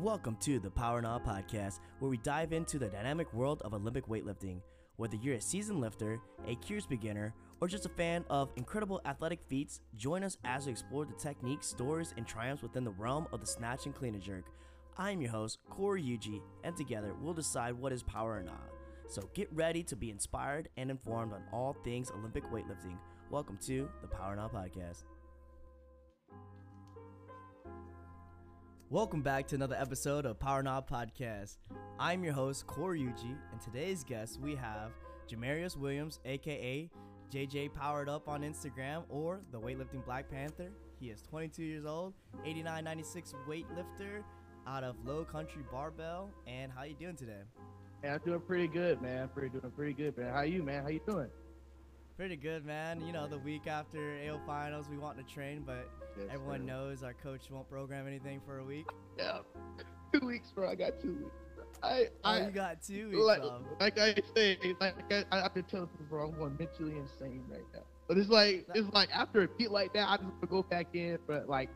[0.00, 4.06] Welcome to the Power Now Podcast, where we dive into the dynamic world of Olympic
[4.06, 4.60] weightlifting.
[4.94, 9.40] Whether you're a seasoned lifter, a curious beginner, or just a fan of incredible athletic
[9.48, 13.40] feats, join us as we explore the techniques, stories, and triumphs within the realm of
[13.40, 14.44] the snatch and clean and jerk.
[14.96, 18.70] I am your host, Corey Yuji, and together we'll decide what is power or not.
[19.08, 22.98] So get ready to be inspired and informed on all things Olympic weightlifting.
[23.30, 25.02] Welcome to the Power Now Podcast.
[28.90, 31.58] Welcome back to another episode of Power Now Podcast.
[31.98, 34.92] I'm your host, Corey Yuji, and today's guest we have
[35.30, 36.88] Jamarius Williams, aka
[37.30, 40.70] JJ Powered Up on Instagram, or the weightlifting Black Panther.
[40.98, 42.14] He is 22 years old,
[42.46, 44.22] 8996 weightlifter
[44.66, 46.30] out of Low Country Barbell.
[46.46, 47.42] And how you doing today?
[48.02, 49.28] Yeah, I'm doing pretty good, man.
[49.28, 50.32] Pretty doing pretty good, man.
[50.32, 50.82] How you, man?
[50.82, 51.28] How you doing?
[52.18, 53.00] Pretty good, man.
[53.06, 57.04] You know, the week after AO finals, we want to train, but Yes, everyone knows
[57.04, 58.86] our coach won't program anything for a week.
[59.16, 59.38] Yeah,
[60.12, 60.68] two weeks, bro.
[60.68, 61.36] I got two weeks.
[61.80, 63.62] I, Oh, I you got two weeks like, off.
[63.78, 67.62] like I say, like I, I've been telling people, bro, I'm going mentally insane right
[67.72, 67.82] now.
[68.08, 70.64] But it's like, it's like after a beat like that, I just want to go
[70.64, 71.18] back in.
[71.28, 71.70] But like,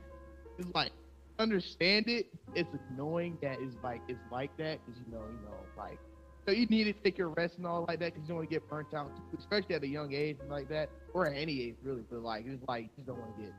[0.59, 0.91] it's like
[1.39, 2.27] understand it.
[2.57, 6.01] It's annoying that it's like it's like that because you know, you know, like.
[6.45, 8.51] So you need to take your rest and all like that because you don't want
[8.51, 11.37] to get burnt out, too, especially at a young age and like that, or at
[11.37, 12.03] any age really.
[12.11, 13.53] But like, it's like you don't want to get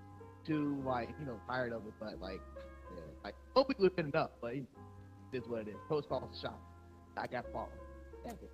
[0.45, 1.93] too like you know tired of it.
[1.99, 2.41] But like,
[2.93, 4.65] yeah, like hopefully we've been up, but it
[5.31, 5.75] is what it is.
[5.87, 6.59] Post calls shot.
[7.15, 7.69] I got fallen.
[8.25, 8.51] That's it.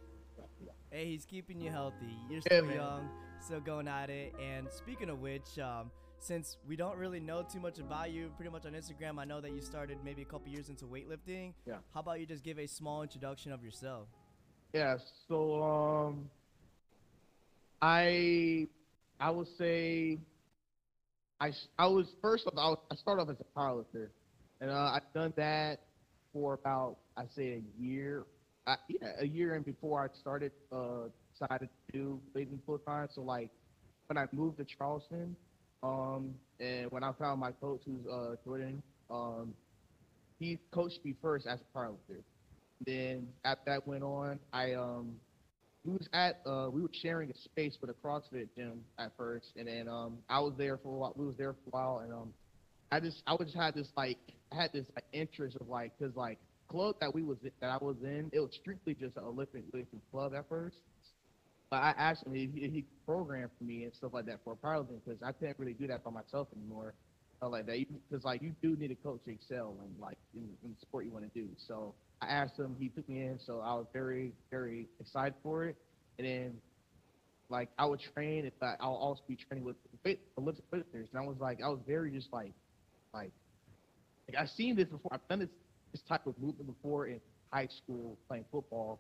[0.92, 2.18] Hey, he's keeping you healthy.
[2.30, 2.76] You're still man.
[2.76, 4.34] young, still going at it.
[4.42, 8.52] And speaking of which, um, since we don't really know too much about you, pretty
[8.52, 11.54] much on Instagram, I know that you started maybe a couple years into weightlifting.
[11.68, 11.76] Yeah.
[11.94, 14.08] How about you just give a small introduction of yourself?
[14.74, 16.30] Yeah, so um
[17.82, 18.68] I
[19.20, 20.20] I would say
[21.40, 24.10] I I was first off I, was, I started off as a powerlifter,
[24.62, 25.80] and uh, I've done that
[26.34, 28.26] for about I say a year,
[28.68, 33.08] I, yeah, a year and before I started uh decided to do weightlifting full time.
[33.16, 33.50] So like
[34.08, 35.36] when I moved to Charleston,
[35.82, 39.54] um, and when I found my coach who's uh Jordan, um,
[40.40, 42.22] he coached me first as a powerlifter.
[42.86, 45.16] Then after that went on, I um
[45.86, 49.48] we was at uh we were sharing a space with a CrossFit gym at first,
[49.58, 51.14] and then um I was there for a while.
[51.16, 52.34] We was there for a while, and um
[52.92, 54.18] I just I just had this like
[54.52, 56.40] I had this like, interest of like because like
[56.70, 60.02] club that we was that I was in it was strictly just an Olympic lifting
[60.12, 60.78] club at first.
[61.70, 64.56] But I asked him he, he could program for me and stuff like that for
[64.56, 66.94] powerlifting because I can't really do that by myself anymore.
[67.42, 70.72] Like that because like you do need a coach to excel in like in, in
[70.72, 71.48] the sport you want to do.
[71.68, 75.66] So I asked him, he took me in, so I was very very excited for
[75.66, 75.78] it.
[76.18, 76.54] And then
[77.50, 81.24] like I would train, if I, I'll also be training with fit- Olympic lifters, and
[81.24, 82.54] I was like I was very just like
[83.14, 83.32] like
[84.28, 85.14] like I've seen this before.
[85.14, 85.50] I've done this
[85.94, 87.22] this type of movement before in
[87.54, 89.00] high school playing football,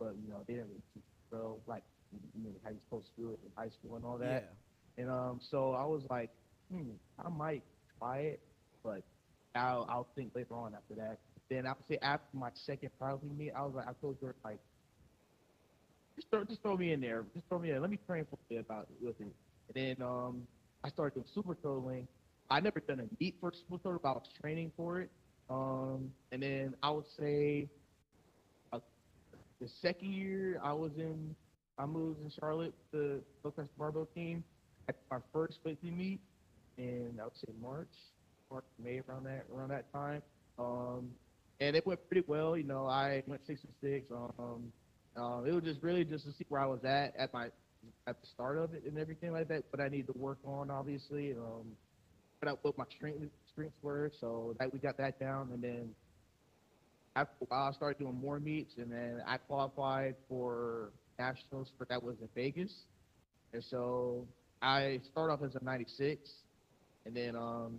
[0.00, 3.22] but you know they didn't really teach bro like you know how you're supposed to
[3.22, 4.48] do it in high school and all that.
[4.96, 5.02] Yeah.
[5.02, 6.30] And um, so I was like,
[6.70, 6.90] hmm,
[7.24, 7.62] I might
[7.98, 8.40] try it,
[8.84, 9.02] but
[9.54, 11.18] I'll I'll think later on after that.
[11.50, 14.34] Then I would say after my second powerlifting meet, I was like, I told her
[14.44, 14.58] like,
[16.16, 17.80] just throw just throw me in there, just throw me in.
[17.80, 19.34] Let me train for a bit about with it.
[19.74, 20.42] And then um,
[20.84, 22.06] I started doing super totaling.
[22.50, 25.10] I never done a meet for super total, but I was training for it.
[25.50, 27.68] Um, and then I would say
[28.72, 28.80] uh,
[29.60, 31.34] the second year I was in,
[31.78, 34.44] I moved in Charlotte, the Focus Barbell team.
[34.88, 36.20] At my first weekly meet,
[36.78, 37.88] in I would say March,
[38.50, 40.22] March, May around that around that time.
[40.58, 41.10] Um,
[41.60, 42.56] and it went pretty well.
[42.56, 44.10] You know, I went six and six.
[44.10, 44.72] Um,
[45.16, 47.46] uh, it was just really just to see where I was at at my
[48.06, 49.64] at the start of it and everything like that.
[49.70, 51.32] But I need to work on obviously.
[51.32, 51.76] Um,
[52.40, 55.94] but I, what my strength strengths were, so that we got that down, and then
[57.48, 62.16] while, I started doing more meets, and then I qualified for nationals, but that was
[62.20, 62.72] in Vegas,
[63.52, 64.26] and so
[64.62, 66.30] I started off as a 96,
[67.08, 67.78] and then um,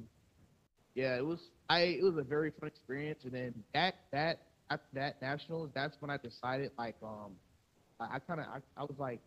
[0.96, 1.40] yeah, it was
[1.70, 4.40] I it was a very fun experience, and then that that
[4.72, 7.32] after that nationals, that's when I decided like um,
[8.00, 9.22] I, I kind of I, I was like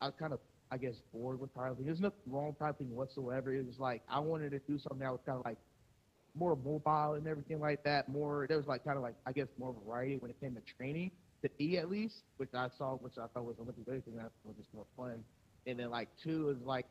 [0.00, 0.40] I was kind of
[0.72, 1.86] I guess bored with powerlifting.
[1.86, 3.54] There's nothing wrong with powerlifting whatsoever.
[3.54, 5.58] It was like I wanted to do something that was kind of like
[6.34, 8.08] more mobile and everything like that.
[8.08, 10.62] More there was like kind of like I guess more variety when it came to
[10.76, 14.16] training to E at least, which I saw, which I thought was Olympic weightlifting.
[14.16, 15.22] That was just more fun.
[15.64, 16.86] And then like two is like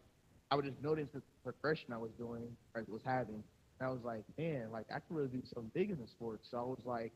[0.51, 3.41] I would just notice the progression I was doing or was having.
[3.79, 6.41] And I was like, man, like I could really do something big in the sport.
[6.43, 7.13] So I was like,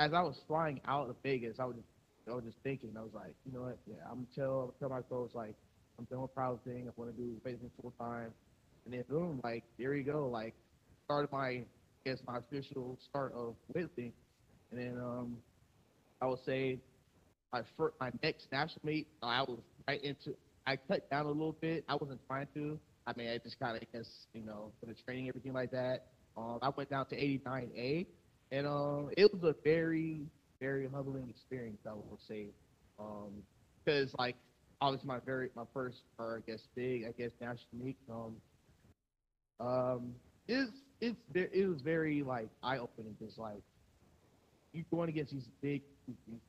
[0.00, 1.88] as I was flying out of Vegas, I was just
[2.28, 4.88] I was just thinking, I was like, you know what, yeah, I'm gonna tell tell
[4.88, 5.54] my coach like
[5.98, 6.88] I'm done with powerlifting.
[6.88, 8.32] I want to do weightlifting full time.
[8.84, 10.54] And then boom, like there you go, like
[11.04, 11.64] started my I
[12.04, 14.12] guess my official start of weightlifting,
[14.70, 15.36] and then um,
[16.22, 16.78] I would say
[17.52, 20.34] my first, my next national meet, I was right into.
[20.70, 21.84] I cut down a little bit.
[21.88, 22.78] I wasn't trying to.
[23.04, 26.06] I mean, I just kind of guess you know for the training, everything like that.
[26.36, 28.06] Um, I went down to 89A,
[28.52, 30.20] and um, it was a very,
[30.60, 31.80] very humbling experience.
[31.84, 32.46] I would say,
[33.00, 33.30] um,
[33.84, 34.36] because like
[34.80, 37.96] obviously my very my first, or I guess big, I guess national meet.
[38.08, 38.36] Um,
[39.58, 40.14] um,
[40.46, 40.70] it's
[41.00, 43.62] it's it was very like eye opening because like
[44.72, 45.82] you're going against these big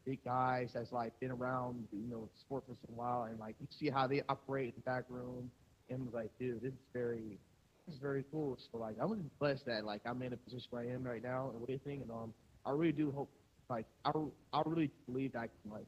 [0.05, 3.67] big guys that's like been around you know sport for some while and like you
[3.69, 5.49] see how they operate in the back room
[5.89, 7.37] and it's like dude this is very
[7.85, 8.57] this is very cool.
[8.71, 11.23] So like I'm just blessed that like I'm in a position where I am right
[11.23, 12.33] now and everything and um
[12.65, 13.29] I really do hope
[13.69, 14.11] like I
[14.53, 15.87] I really believe that I can like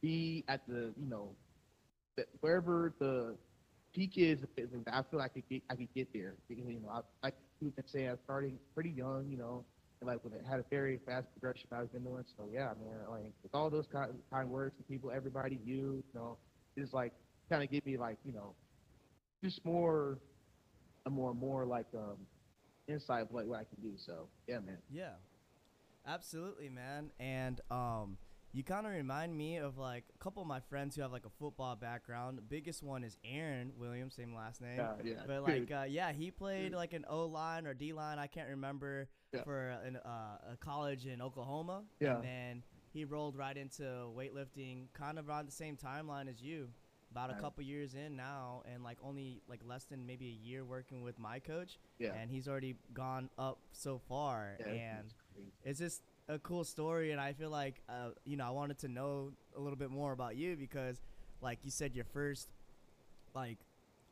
[0.00, 1.30] be at the you know
[2.16, 3.36] that wherever the
[3.94, 6.34] peak is, I feel like I could get I could get there.
[6.48, 9.64] You know, I you've been saying, I'm starting pretty young, you know,
[10.00, 12.24] and like when it had a very fast progression I've been doing.
[12.36, 16.14] So yeah, man, like with all those kind kind words from people, everybody, you, you
[16.14, 16.38] know,
[16.76, 17.12] it's like
[17.50, 18.54] kind of give me like you know,
[19.42, 20.18] just more,
[21.06, 22.16] a more more like um
[22.86, 23.92] insight of what, what I can do.
[23.96, 24.78] So yeah, man.
[24.90, 25.14] Yeah,
[26.06, 27.10] absolutely, man.
[27.18, 28.18] And um,
[28.52, 31.26] you kind of remind me of like a couple of my friends who have like
[31.26, 32.38] a football background.
[32.38, 34.78] The biggest one is Aaron Williams, same last name.
[34.78, 35.14] Yeah, yeah.
[35.26, 38.18] But like, uh, yeah, he played like an O line or D line.
[38.18, 39.42] I can't remember Yeah.
[39.44, 41.82] for an, uh, a college in Oklahoma.
[42.00, 42.16] Yeah.
[42.16, 43.82] And then he rolled right into
[44.16, 46.68] weightlifting, kind of around the same timeline as you.
[47.10, 50.62] About a couple years in now, and like only like less than maybe a year
[50.62, 52.12] working with my coach, yeah.
[52.12, 54.58] and he's already gone up so far.
[54.60, 58.46] yeah, and it's it's just a cool story and i feel like uh, you know
[58.46, 61.00] i wanted to know a little bit more about you because
[61.40, 62.48] like you said your first
[63.34, 63.58] like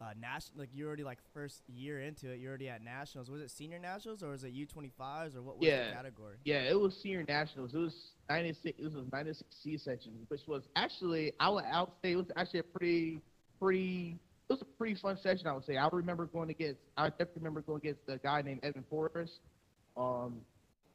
[0.01, 3.41] uh national like you're already like first year into it you're already at nationals was
[3.41, 5.89] it senior nationals or was it u25s or what was Yeah.
[5.89, 7.75] the category Yeah, it was senior nationals.
[7.75, 7.95] It was
[8.29, 8.79] 96.
[8.79, 12.27] It was 96 C section, which was actually I would I would say it was
[12.37, 13.21] actually a pretty
[13.61, 14.19] pretty.
[14.49, 15.47] It was a pretty fun session.
[15.47, 15.77] I would say.
[15.77, 16.81] I remember going against.
[16.97, 19.41] I definitely remember going against a guy named Evan Forrest.
[19.97, 20.41] Um,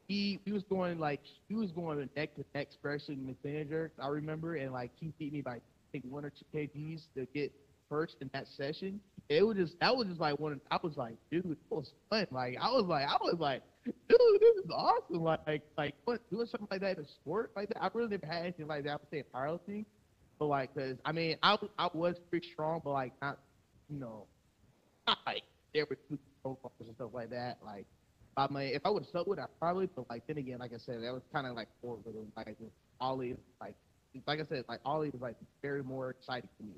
[0.08, 3.92] he he was going like he was going neck to neck, especially in the jerk.
[4.02, 5.62] I remember, and like he beat me by I
[5.92, 7.52] think one or two kgs to get
[7.92, 9.00] first in that session.
[9.30, 10.54] It was just that was just like one.
[10.54, 12.26] of- I was like, dude, it was fun.
[12.32, 15.24] Like I was like I was like dude, this is awesome.
[15.24, 17.84] Like, like, what doing something like that in sport like that?
[17.84, 18.92] I really never had anything like that.
[18.92, 19.86] I would say powerlifting,
[20.40, 23.40] but like, cause I mean, I I was pretty strong, but like not,
[23.90, 24.26] you know,
[25.08, 27.58] not like there were two and stuff like that.
[27.66, 27.86] Like,
[28.38, 29.88] I mean, if I would have stuck with it, I probably.
[29.96, 32.04] But like then again, like I said, that was kind of like forward.
[32.36, 32.56] Like
[33.00, 33.76] Ollie, like,
[34.28, 36.74] like I said, like Ollie was like very more exciting to me.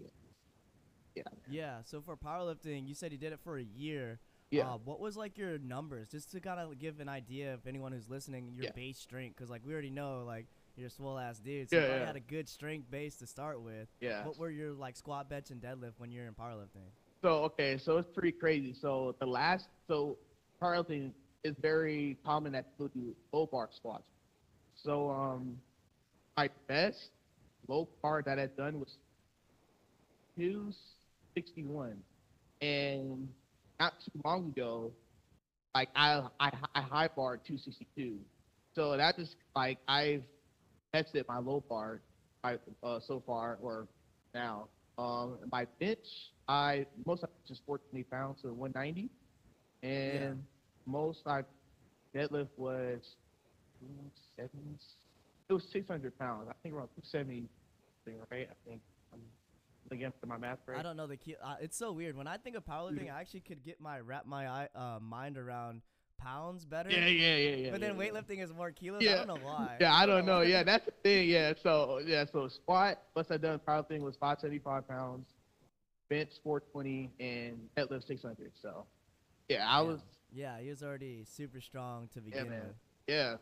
[1.15, 4.19] Yeah, yeah so for powerlifting you said you did it for a year
[4.51, 4.73] yeah.
[4.73, 7.91] uh, what was like your numbers just to kind of give an idea of anyone
[7.91, 8.71] who's listening your Yeah.
[8.75, 11.81] base strength because like we already know like you're a swole ass dude so you
[11.81, 12.07] Yeah, probably yeah.
[12.07, 14.25] had a good strength base to start with yeah.
[14.25, 16.89] What were your like squat, bench, and deadlift when you're in powerlifting?
[17.21, 18.73] So okay, so it's pretty crazy.
[18.73, 20.17] So the last, so
[20.61, 21.11] powerlifting
[21.43, 24.03] is very common that people do low bar squats.
[24.75, 25.57] So um,
[26.37, 27.11] my best
[27.67, 28.97] low bar that I've done was
[30.37, 30.71] two
[31.33, 31.97] sixty one,
[32.61, 33.27] and
[33.79, 34.91] not too long ago,
[35.75, 38.17] like I I I high bar two sixty two.
[38.75, 40.23] So that just like I've
[40.93, 42.01] tested my low bar
[42.41, 43.87] by, uh, so far or
[44.33, 44.67] now.
[44.97, 46.05] Um, my bench,
[46.47, 49.09] I most I just 420 pounds to 190,
[49.81, 50.43] and
[50.85, 51.41] most I
[52.15, 52.99] deadlift was
[53.79, 54.77] 270.
[55.49, 56.47] It was 600 pounds.
[56.49, 57.47] I think around 270,
[58.05, 58.47] thing, right?
[58.49, 58.81] I think.
[59.89, 60.79] I'm again for my math right.
[60.79, 61.35] I don't know the key.
[61.43, 62.15] Uh, it's so weird.
[62.15, 65.37] When I think of powerlifting, I actually could get my wrap my eye, uh, mind
[65.37, 65.81] around
[66.17, 66.89] pounds better.
[66.89, 67.71] Yeah, yeah, yeah, yeah.
[67.71, 68.11] but then yeah, yeah.
[68.11, 69.01] weightlifting is more kilos.
[69.03, 69.09] Yeah.
[69.09, 69.17] I Yeah.
[69.25, 69.77] don't know why.
[69.81, 70.41] Yeah, I don't know.
[70.41, 71.29] Yeah, that's the thing.
[71.29, 73.01] Yeah, so yeah, so squat.
[73.13, 73.59] What's I done?
[73.67, 75.27] Powerlifting was 575 pounds,
[76.09, 78.51] bench 420, and deadlift 600.
[78.61, 78.85] So
[79.49, 79.87] yeah, I Yeah.
[79.87, 79.99] was
[80.31, 82.61] Yeah, he was already super strong to begin man.
[82.61, 82.75] with.
[83.07, 83.35] yeah.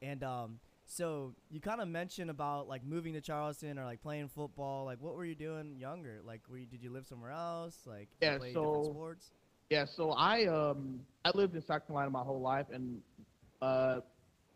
[0.00, 4.28] And um, so you kind of mentioned about like moving to Charleston or like playing
[4.28, 4.86] football.
[4.86, 6.20] Like, what were you doing younger?
[6.24, 7.76] Like, were you, did you live somewhere else?
[7.86, 9.30] Like, Yeah, so- sports.
[9.70, 13.02] Yeah, so I um I lived in South Carolina my whole life, and
[13.60, 14.00] uh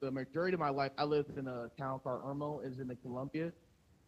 [0.00, 2.96] the majority of my life I lived in a town called Irmo, is in the
[2.96, 3.52] Columbia.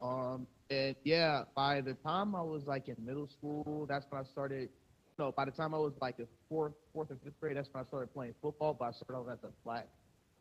[0.01, 4.25] Um and yeah, by the time I was like in middle school, that's when I
[4.25, 4.71] started.
[5.19, 7.85] No, by the time I was like a fourth, fourth or fifth grade, that's when
[7.85, 8.73] I started playing football.
[8.73, 9.85] But I started off at the flag.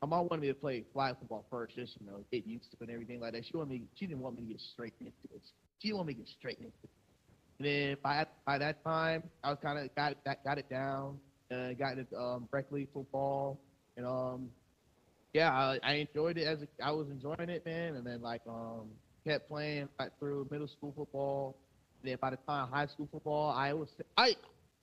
[0.03, 2.77] My mom wanted me to play flag football first, just you know, get used to
[2.77, 3.45] it and everything like that.
[3.45, 3.83] She wanted me.
[3.95, 5.41] She didn't want me to get straight into it.
[5.79, 6.89] She didn't want me to get straight into it.
[7.57, 11.19] And then by by that time, I was kind of got that got it down.
[11.51, 13.61] uh, got into um, rec league football,
[13.95, 14.49] and um,
[15.33, 17.95] yeah, I, I enjoyed it as a, I was enjoying it, man.
[17.95, 18.89] And then like um,
[19.25, 21.55] kept playing right through middle school football.
[22.01, 24.35] And then by the time high school football, I was I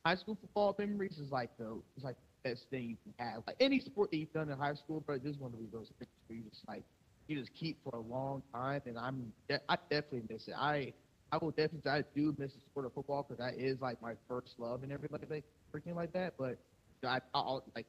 [0.06, 3.42] high school football memories is like the it's like best thing you can have.
[3.46, 6.10] Like any sport that you've done in high school, but this one of those things
[6.26, 6.82] where you just like
[7.28, 8.82] you just keep for a long time.
[8.86, 10.54] And I'm de- I definitely miss it.
[10.56, 10.92] I
[11.32, 14.14] I will definitely I do miss the sport of football because that is like my
[14.28, 15.44] first love and everything like
[15.74, 16.34] freaking like that.
[16.38, 16.58] But
[17.04, 17.86] I I'll, like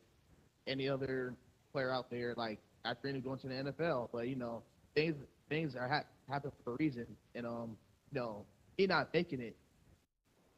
[0.67, 1.33] any other
[1.73, 4.09] player out there like I dream of going to the NFL.
[4.13, 4.63] But you know
[4.95, 5.15] things
[5.49, 7.77] things are ha- happen for a reason, and um
[8.11, 8.45] you know
[8.77, 9.55] he not making it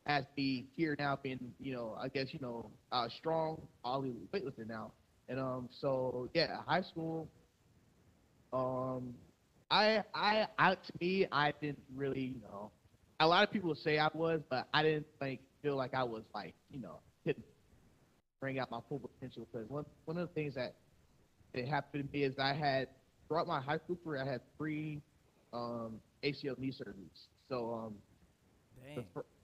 [0.05, 4.67] as the here now being you know I guess you know uh, strong Ollie weightlifter
[4.67, 4.91] now.
[5.29, 7.27] And um so yeah, high school.
[8.51, 9.13] Um,
[9.71, 12.71] I I I to me I didn't really you know.
[13.19, 16.23] A lot of people say I was, but I didn't like feel like I was
[16.33, 16.99] like you know
[18.43, 20.73] bring out my full potential because one one of the things that
[21.53, 22.89] that happened to me is I had
[23.27, 25.01] throughout my high school career I had three
[25.53, 27.27] um, ACL knee surgeries.
[27.47, 27.93] So um,
[28.95, 29.03] the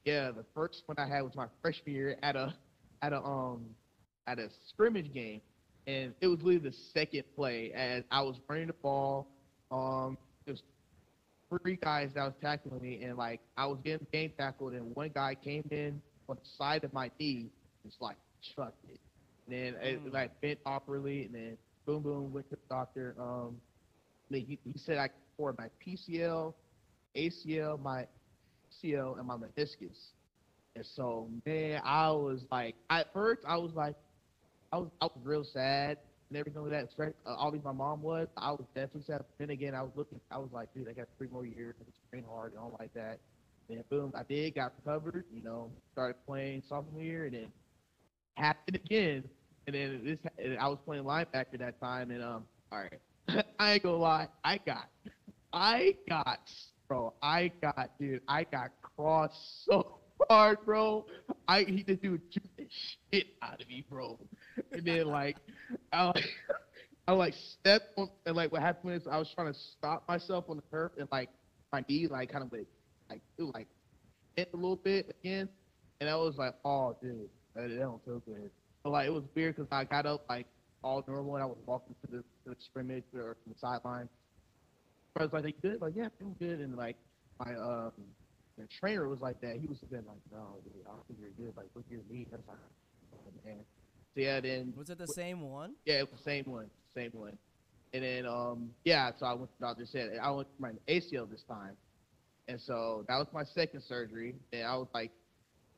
[0.10, 2.54] yeah, the first one I had was my freshman year at a
[3.02, 3.76] at a um
[4.28, 5.42] at a scrimmage game,
[5.88, 9.28] and it was literally the second play as I was running the ball.
[9.72, 10.64] Um, there was
[11.64, 15.12] three guys that was tackling me, and like I was getting game tackled, and one
[15.14, 17.52] guy came in on the side of my knee,
[17.86, 19.00] just like chucked it,
[19.48, 20.14] and then it Mm.
[20.14, 23.16] like bent awkwardly, and then boom boom went to the doctor.
[23.20, 23.62] Um,
[24.32, 26.54] he, he said I tore my PCL,
[27.16, 28.08] ACL, my
[28.70, 30.12] ACL, and my meniscus.
[30.76, 33.96] And so, man, I was like, at first, I was like,
[34.72, 35.98] I was, I was real sad
[36.30, 36.86] and everything like that.
[36.86, 38.28] Especially, uh, obviously, my mom was.
[38.38, 39.24] I was definitely sad.
[39.38, 41.76] Then again, I was looking, I was like, dude, I got three more years.
[41.82, 43.20] I train hard and all like that.
[43.68, 45.26] Then boom, I did, got recovered.
[45.34, 47.48] You know, started playing sophomore year, and then
[48.36, 49.24] happened again.
[49.68, 53.74] And then this, and I was playing linebacker that time, and um, all right, I
[53.74, 54.88] ain't gonna lie, I got,
[55.54, 56.40] I got,
[56.90, 61.06] bro, I got, dude, I got crossed so hard, bro.
[61.48, 62.68] I he the dude took the
[63.14, 64.20] shit out of me, bro.
[64.74, 65.38] And then like,
[65.94, 66.26] I like,
[67.08, 70.46] I like stepped on, and like what happened is I was trying to stop myself
[70.50, 71.30] on the curb, and like
[71.72, 72.68] my knee like kind of like,
[73.10, 73.68] like it was, like
[74.36, 75.48] hit a little bit again,
[76.02, 78.50] and I was like, oh, dude, that, that don't feel good.
[78.84, 80.48] But like it was weird because I got up like
[80.84, 84.10] all normal, and I was walking to the, to the scrimmage or to the sideline.
[85.20, 86.60] I was like, "They good?" Like, yeah, feel good.
[86.60, 86.96] And like
[87.40, 87.92] my um,
[88.58, 89.58] the trainer was like that.
[89.58, 91.56] He was then like, "No, dude, I don't think you're good.
[91.58, 92.58] Like, look at your knee." That's like,
[93.14, 93.58] oh, man.
[94.16, 95.74] So yeah, then Was it the same one?
[95.86, 97.38] yeah, it was the same one, same one.
[97.94, 100.72] And then um, yeah, so I went to the doctor said I went to my
[100.88, 101.76] ACL this time,
[102.48, 104.36] and so that was my second surgery.
[104.54, 105.12] And I was like,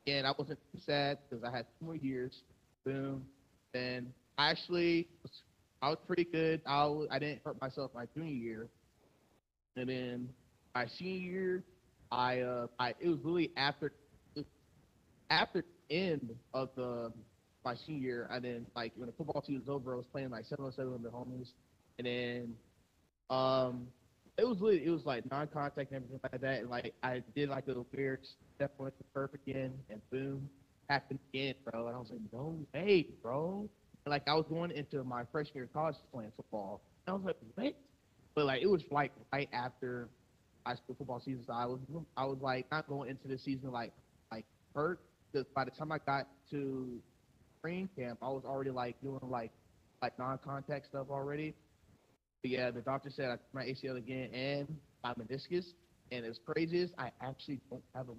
[0.06, 2.42] and I wasn't too sad because I had two more years.
[2.84, 3.24] Boom.
[3.72, 5.30] Then I actually was,
[5.80, 6.60] I was pretty good.
[6.66, 8.68] I was, I didn't hurt myself my junior year,
[9.76, 10.28] and then
[10.74, 11.64] my senior year,
[12.10, 13.92] I uh, I it was really after
[15.30, 17.12] after end of the
[17.64, 20.30] my senior year, and then like when the football season was over, I was playing
[20.30, 21.48] like seven on seven with the homies,
[21.98, 22.54] and then
[23.30, 23.86] um
[24.38, 27.48] it was really it was like non-contact and everything like that, and like I did
[27.48, 28.20] like a weird
[28.56, 30.48] step on the turf again, and boom,
[30.88, 33.68] happened again, bro, and I was like, no way, bro.
[34.04, 37.16] And, like I was going into my freshman year of college playing football, and I
[37.16, 37.74] was like, what?
[38.34, 40.08] But like it was like right after
[40.66, 41.80] high school football season, so I was
[42.16, 43.92] I was like not going into the season like
[44.30, 45.00] like hurt.
[45.32, 47.00] Because by the time I got to
[47.62, 49.50] training camp, I was already like doing like
[50.02, 51.54] like non-contact stuff already.
[52.42, 54.68] But yeah, the doctor said I my ACL again and
[55.04, 55.72] my meniscus.
[56.10, 58.12] And as crazy as I actually don't have a,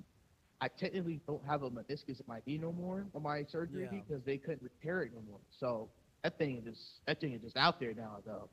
[0.61, 3.99] I technically don't have a meniscus in my knee no more on my surgery Yeah.
[3.99, 5.39] because they couldn't repair it no more.
[5.59, 5.89] So
[6.23, 8.49] that thing is just that thing is just out there now though.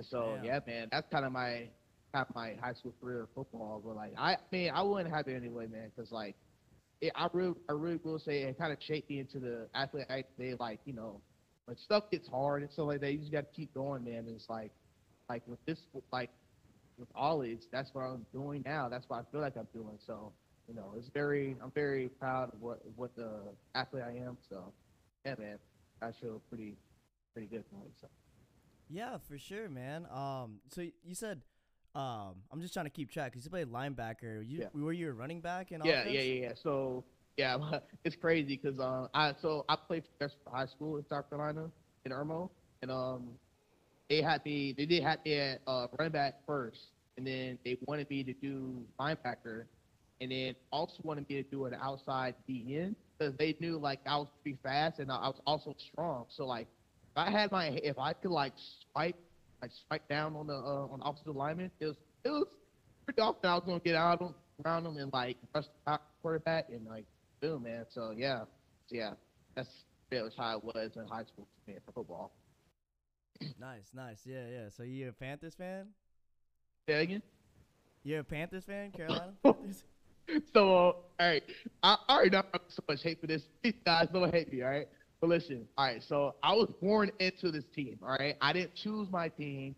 [0.00, 0.44] And so Damn.
[0.46, 1.68] yeah, man, that's kind of my
[2.14, 3.82] of my high school career of football.
[3.84, 6.36] But like I mean, I wouldn't have it anyway, man, because like
[7.02, 10.06] it, I really, I really will say it kind of shaped me into the athlete
[10.08, 11.20] I they like, you know,
[11.66, 14.20] when stuff gets hard and stuff like that, you just got to keep going, man.
[14.20, 14.70] And it's like,
[15.28, 15.80] like with this,
[16.10, 16.30] like
[16.96, 18.88] with Ollie's, that's what I'm doing now.
[18.88, 19.98] That's what I feel like I'm doing.
[20.06, 20.32] So,
[20.66, 23.32] you know, it's very, I'm very proud of what what the
[23.74, 24.38] athlete I am.
[24.48, 24.72] So,
[25.26, 25.58] yeah, man,
[26.00, 26.78] I feel pretty,
[27.34, 28.12] pretty good for myself.
[28.90, 30.06] Yeah, for sure, man.
[30.12, 31.40] Um, so you said,
[31.94, 33.32] um, I'm just trying to keep track.
[33.32, 34.46] 'cause you played linebacker.
[34.46, 34.68] You Yeah.
[34.74, 36.54] were you a running back and Yeah, yeah, yeah, yeah.
[36.54, 37.04] So
[37.36, 37.56] yeah,
[38.04, 41.70] it's crazy because um, I so I played for high school in South Carolina
[42.04, 42.50] in Irmo,
[42.82, 43.28] and um,
[44.08, 44.72] they had me.
[44.76, 48.32] They did have me at uh, running back first, and then they wanted me to
[48.34, 49.66] do linebacker,
[50.20, 52.94] and then also wanted me to do an outside DN.
[53.18, 56.26] because they knew like I was pretty fast and I was also strong.
[56.28, 56.66] So like,
[57.10, 58.52] if I had my if I could like
[58.92, 59.16] swipe
[59.62, 62.46] like swipe down on the uh, on the opposite lineman, it was it was
[63.04, 66.68] pretty often I was gonna get out on around them and like rush the quarterback
[66.70, 67.04] and like
[67.40, 67.86] boom man.
[67.90, 68.40] So yeah,
[68.86, 69.12] so, yeah,
[69.54, 72.32] that's pretty much how it was in high school for me for football.
[73.58, 74.20] Nice, nice.
[74.24, 74.68] Yeah, yeah.
[74.76, 75.86] So you're a Panthers fan?
[76.88, 77.22] Say again.
[78.02, 79.84] You're a Panthers fan, Carolina Panthers?
[80.52, 81.42] so, uh, all right,
[81.82, 83.42] I, I already know I'm so much hate for this.
[83.62, 84.88] These guys don't hate me, all right?
[85.20, 88.36] But listen, all right, so I was born into this team, all right?
[88.40, 89.76] I didn't choose my team,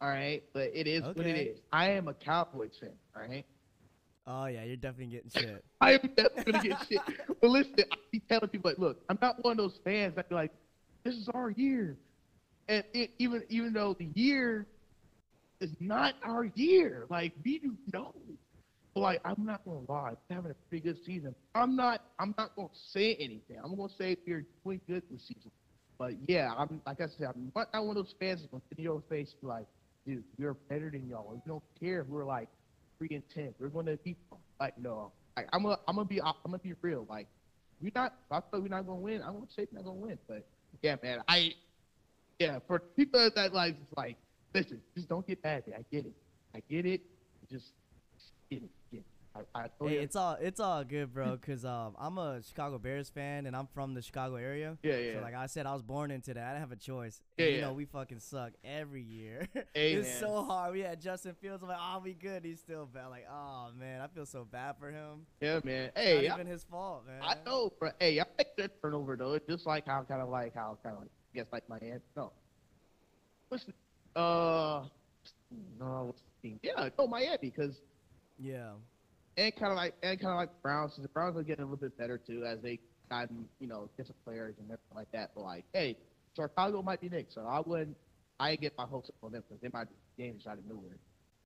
[0.00, 0.42] all right?
[0.52, 1.58] But it is what it is.
[1.72, 3.46] I am a Cowboys fan, all right?
[4.26, 5.64] Oh yeah, you're definitely getting shit.
[5.80, 7.00] I am definitely gonna get shit.
[7.40, 10.28] But listen, I keep telling people like, look, I'm not one of those fans that
[10.28, 10.52] be like,
[11.04, 11.96] this is our year,
[12.68, 14.66] and it, even even though the year
[15.60, 18.14] is not our year, like we do know.
[18.96, 21.34] Like, I'm not gonna lie, we're having a pretty good season.
[21.54, 23.56] I'm not, I'm not gonna say anything.
[23.62, 25.50] I'm gonna say we're doing good this season.
[25.96, 28.78] But yeah, I'm like I said, I'm not one of those fans that's gonna sit
[28.78, 29.66] in your face and be like,
[30.06, 31.30] dude, we're better than y'all.
[31.32, 32.48] We don't care if we're like
[32.98, 33.54] three and ten.
[33.60, 34.16] We're gonna be
[34.58, 35.12] like, no.
[35.36, 37.06] Like, I'm gonna, I'm gonna be, I'm gonna be real.
[37.08, 37.28] Like,
[37.80, 38.14] we're not.
[38.30, 39.22] I thought we're not gonna win.
[39.22, 40.18] I'm gonna say we're not gonna win.
[40.26, 40.46] But
[40.82, 41.54] yeah, man, I,
[42.38, 44.16] yeah, for people that like, like,
[44.54, 45.62] listen, just don't get mad.
[45.68, 46.14] I get it.
[46.54, 47.02] I get it.
[47.50, 47.72] Just
[48.50, 48.70] get it.
[48.92, 49.04] Get it.
[49.54, 51.38] I, I Hey, it's all it's all good, bro.
[51.38, 54.76] Cause um, I'm a Chicago Bears fan, and I'm from the Chicago area.
[54.82, 55.12] yeah, yeah.
[55.14, 56.42] So like I said, I was born into that.
[56.44, 57.22] I didn't have a choice.
[57.38, 57.66] Yeah, And, you yeah.
[57.68, 59.46] know, we fucking suck every year.
[59.72, 60.18] Hey, it's man.
[60.20, 60.72] so hard.
[60.72, 61.62] We had Justin Fields.
[61.62, 62.44] I'm like, oh, we good.
[62.44, 63.06] He's still bad.
[63.06, 65.26] Like, oh man, I feel so bad for him.
[65.40, 65.90] yeah, man.
[65.94, 67.20] It's Hey, not I, even his fault, man.
[67.22, 67.90] I know, bro.
[68.00, 69.34] Hey, I like that turnover though.
[69.34, 71.78] It's just like how kind of like how kind of like I guess like my
[71.78, 72.02] aunt.
[72.16, 72.32] No.
[73.48, 73.64] What's
[74.16, 74.82] uh
[75.78, 76.60] no what's the team?
[76.64, 77.80] Yeah, no Miami because
[78.42, 78.70] Yeah.
[79.36, 80.96] and kind of like and kind of like Browns.
[80.96, 82.78] The Browns are getting a little bit better too as they
[83.10, 85.32] gotten you know different players and everything like that.
[85.34, 85.96] But like, hey,
[86.34, 87.96] Chicago might be next, so I wouldn't.
[88.38, 90.96] I get my hopes up on them because they might be games out of nowhere.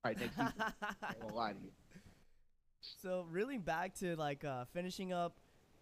[0.03, 0.53] Right next season.
[0.57, 1.71] I gonna lie to you.
[3.01, 5.35] so really back to like uh, finishing up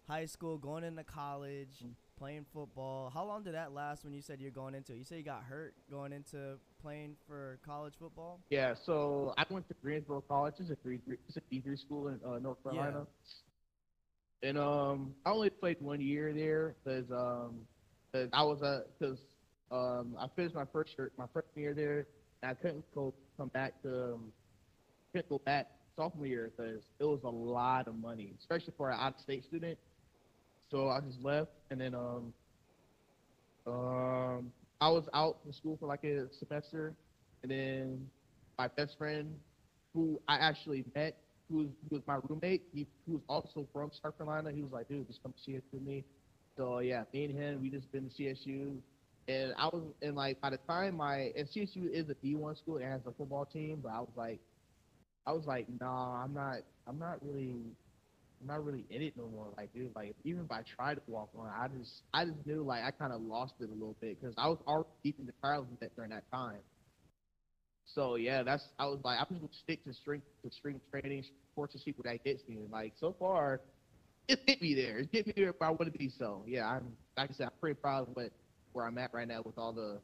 [0.08, 1.92] high school, going into college, Mm.
[2.16, 3.10] Playing football.
[3.12, 4.98] How long did that last when you said you're going into it?
[4.98, 8.40] You said you got hurt going into playing for college football?
[8.50, 10.54] Yeah, so I went to Greensboro College.
[10.58, 13.06] It's a three, it's a D three school in uh, North Carolina.
[14.42, 17.60] And um, I only played one year there because um,
[18.12, 19.18] 'cause I was a because
[19.70, 22.06] um, I finished my first year, my freshman year there,
[22.42, 24.32] and I couldn't go come back to um,
[25.12, 28.98] couldn't go back sophomore year because it was a lot of money, especially for an
[29.00, 29.78] out of state student.
[30.74, 32.32] So I just left, and then um,
[33.64, 36.94] um, I was out from school for like a semester,
[37.42, 38.10] and then
[38.58, 39.36] my best friend,
[39.94, 41.16] who I actually met,
[41.48, 44.72] who was, who was my roommate, he, who was also from South Carolina, he was
[44.72, 46.02] like, dude, just come to CSU with me.
[46.56, 48.74] So yeah, me and him, we just been to CSU,
[49.28, 52.78] and I was, and like by the time my, and CSU is a D1 school,
[52.78, 54.40] it has a football team, but I was like,
[55.24, 56.56] I was like, nah, I'm not,
[56.88, 57.54] I'm not really,
[58.44, 59.46] I'm not really in it no more.
[59.56, 62.62] Like, dude, like even if I tried to walk on, I just, I just knew
[62.62, 65.26] like I kind of lost it a little bit because I was already deep in
[65.26, 66.58] the with that during that time.
[67.86, 71.24] So yeah, that's I was like I'm just gonna stick to strength to strength training,
[71.52, 72.56] sports to see what that gets me.
[72.56, 73.60] And like so far,
[74.28, 74.98] it's hit me there.
[74.98, 76.10] It's hit me there where I want to be.
[76.10, 78.30] So yeah, I'm like I said, I'm pretty proud of what
[78.72, 80.00] where I'm at right now with all the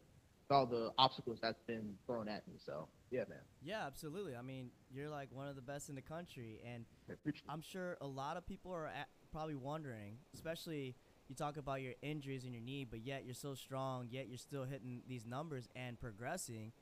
[0.50, 2.54] all the obstacles that's been thrown at me.
[2.58, 3.38] So yeah, man.
[3.62, 4.36] Yeah, absolutely.
[4.36, 7.52] I mean, you're like one of the best in the country, and I appreciate it.
[7.52, 10.94] I'm sure a lot of people are at, probably wondering, especially
[11.28, 14.38] you talk about your injuries and your knee, but yet you're so strong, yet you're
[14.38, 16.72] still hitting these numbers and progressing.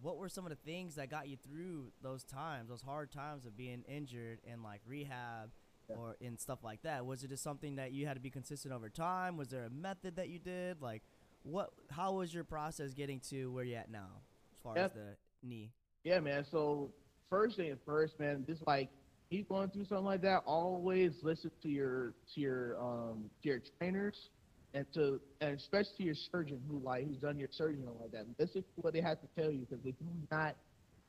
[0.00, 3.44] What were some of the things that got you through those times, those hard times
[3.46, 5.50] of being injured and like rehab
[5.90, 5.96] Yeah.
[5.96, 7.04] or in stuff like that?
[7.04, 9.36] Was it just something that you had to be consistent over time?
[9.36, 10.80] Was there a method that you did?
[10.80, 11.02] Like,
[11.42, 11.70] what?
[11.90, 14.08] How was your process getting to where you're at now,
[14.52, 15.70] as far as the knee?
[16.04, 16.44] Yeah, man.
[16.50, 16.90] So
[17.30, 18.88] first thing first, man, just like
[19.30, 23.60] you going through something like that, always listen to your to your um to your
[23.78, 24.30] trainers
[24.74, 27.98] and to and especially to your surgeon who like who's done your surgery and all
[28.00, 28.26] like that.
[28.38, 30.56] Listen to what they have to tell you because if you not,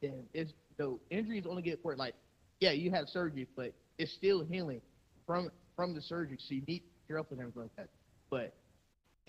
[0.01, 1.97] then it's the injuries only get worse.
[1.97, 2.15] Like,
[2.59, 4.81] yeah, you had surgery, but it's still healing
[5.25, 6.37] from from the surgery.
[6.39, 7.89] So you need to cure up and everything like that.
[8.29, 8.53] But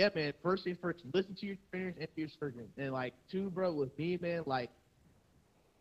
[0.00, 0.32] yeah, man.
[0.42, 2.66] First thing first, listen to your trainers and your surgeon.
[2.78, 4.70] And like two, bro, with me, man, like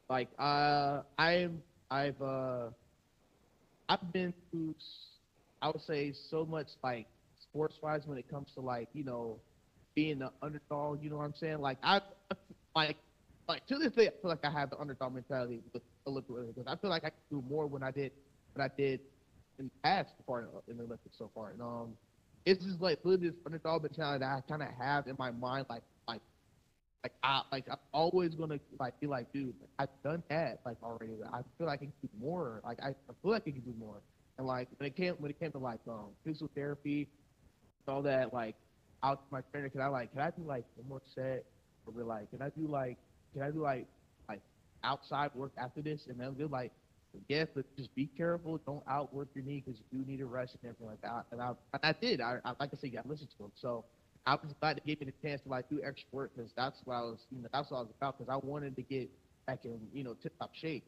[0.09, 2.69] like uh i'm i've uh
[3.87, 4.73] i've been through
[5.61, 7.05] I would say so much like
[7.39, 9.37] sports wise when it comes to like you know
[9.95, 12.01] being the underdog you know what i'm saying like i
[12.75, 12.97] like
[13.47, 16.65] like to this day i feel like i have the underdog mentality with olympic because
[16.65, 18.11] i feel like i could do more when i did
[18.55, 18.99] when i did
[19.59, 21.51] in the past part in the Olympics so far.
[21.51, 21.89] And um,
[22.49, 25.67] it's just like really this underdog mentality that I kind of have in my mind,
[25.69, 26.21] like like
[27.03, 31.13] like I like I'm always gonna like be like, dude, I've done that like already.
[31.31, 32.61] I feel like I can do more.
[32.65, 34.01] Like I, I feel like I can do more.
[34.37, 37.07] And like when it came when it came to like um physical therapy,
[37.87, 38.55] all that like
[39.03, 41.45] out to my trainer, can I like can I do like one more set?
[41.85, 42.97] Or like, can I do like
[43.33, 43.85] can I do like
[44.27, 44.41] like
[44.83, 46.07] outside work after this?
[46.07, 46.71] And then they're like,
[47.27, 48.59] yes, but just be careful.
[48.65, 51.25] Don't outwork your knee because you do need a rest and everything like that.
[51.31, 52.21] And I, and I did.
[52.21, 53.51] I, I like I said, I listened to him.
[53.55, 53.85] So
[54.25, 56.79] I was glad to give me the chance to like do extra work because that's
[56.85, 59.09] what I was, you know, that's what I was about because I wanted to get
[59.47, 60.83] back in, you know, tip top shape.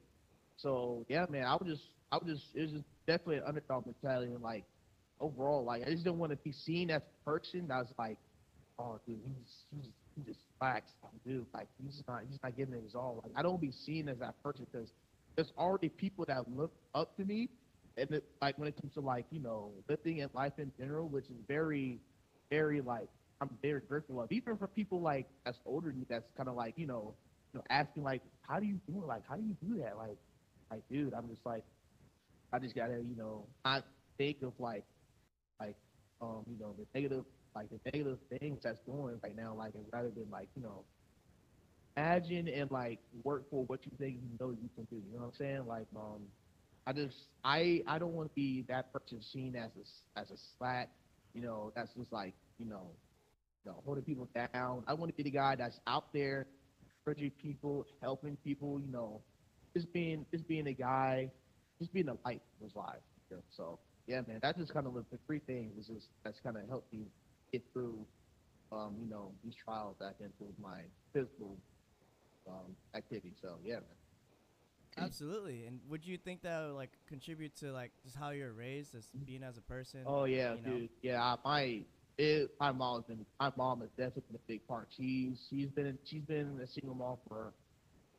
[0.58, 3.86] So yeah, man, I was just, I was just, it was just definitely an underdog
[3.86, 4.66] mentality and like
[5.20, 8.18] overall, like I just didn't want to be seen as a person that was like,
[8.80, 10.92] oh, dude, he's he's he just slacks,
[11.26, 11.46] dude.
[11.54, 13.22] Like he's not he's not giving it his all.
[13.24, 14.90] Like I don't be seen as that person because
[15.36, 17.50] there's already people that look up to me,
[17.98, 21.08] and it, like when it comes to like you know lifting and life in general,
[21.08, 22.00] which is very,
[22.50, 23.08] very like
[23.42, 24.32] I'm very grateful of.
[24.32, 27.14] Even for people like that's older than me, that's kind of like you know,
[27.54, 29.08] you know, asking like, how do you do it?
[29.08, 29.98] Like, how do you do that?
[29.98, 30.18] Like,
[30.70, 31.64] like, dude, I'm just like,
[32.54, 33.82] I just gotta you know, I
[34.18, 34.84] think of like,
[35.60, 35.76] like,
[36.22, 39.84] um, you know, the negative like the negative things that's going right now, like and
[39.92, 40.84] rather than like, you know,
[41.96, 44.96] imagine and like work for what you think you know you can do.
[44.96, 45.68] You know what I'm saying?
[45.68, 46.22] Like, um,
[46.88, 50.38] I just I I don't want to be that person seen as a as a
[50.58, 50.90] slack,
[51.34, 52.92] you know, that's just like you know,
[53.64, 54.84] you know, holding people down.
[54.88, 56.48] I want to be the guy that's out there,
[57.00, 58.80] encouraging people, helping people.
[58.80, 59.22] You know,
[59.76, 61.30] just being just being a guy,
[61.80, 63.02] just being a light his life.
[63.30, 63.44] You know?
[63.56, 66.68] So yeah, man, that's just kind of the three things is just that's kind of
[66.68, 67.06] helped me
[67.52, 68.00] get through,
[68.72, 70.82] um, you know, these trials that I into my
[71.14, 71.58] physical
[72.48, 73.34] um, activity.
[73.42, 73.84] So yeah, man.
[74.98, 75.66] Absolutely.
[75.66, 79.08] And would you think that would like contribute to like just how you're raised as
[79.26, 80.02] being as a person?
[80.06, 80.78] Oh yeah, you know?
[80.80, 80.90] dude.
[81.02, 81.82] Yeah, I- my
[82.18, 84.90] it, my mom's been my mom has definitely been a big part.
[84.96, 87.54] She's she's been she's been a single mom for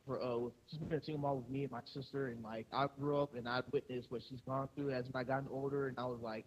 [0.06, 2.86] for uh she's been a single mom with me and my sister and like I
[2.98, 6.06] grew up and I witnessed what she's gone through as I gotten older and I
[6.06, 6.44] was like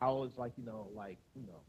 [0.00, 1.60] I was like you know like you know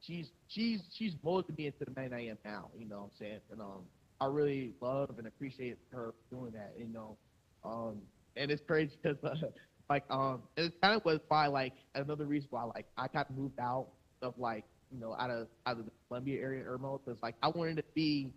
[0.00, 2.70] she's she's she's molded me into the man I am now.
[2.78, 3.40] You know what I'm saying?
[3.50, 3.82] And um
[4.20, 6.74] I really love and appreciate her doing that.
[6.78, 7.16] You know,
[7.64, 8.02] um,
[8.36, 9.34] and it's crazy because uh,
[9.90, 13.58] like um, it kind of was why like another reason why like I of moved
[13.58, 13.88] out
[14.22, 17.48] of like you know out of out of the Columbia area Irmo because like I
[17.48, 18.32] wanted to be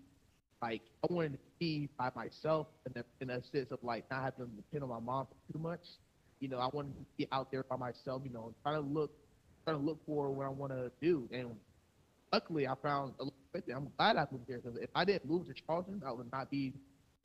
[0.62, 4.24] like I wanted to be by myself in a, in a sense of like not
[4.24, 5.82] having to depend on my mom too much.
[6.39, 8.22] You know, I wanted to be out there by myself.
[8.24, 9.12] You know, trying to look
[9.65, 11.52] trying to look for what I want to do and
[12.34, 13.26] luckily I found a
[13.74, 16.50] I'm glad I moved there because if I didn't move to Charleston, I would not
[16.50, 16.74] be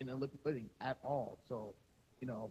[0.00, 1.38] in the Olympic footing at all.
[1.48, 1.74] So,
[2.20, 2.50] you know,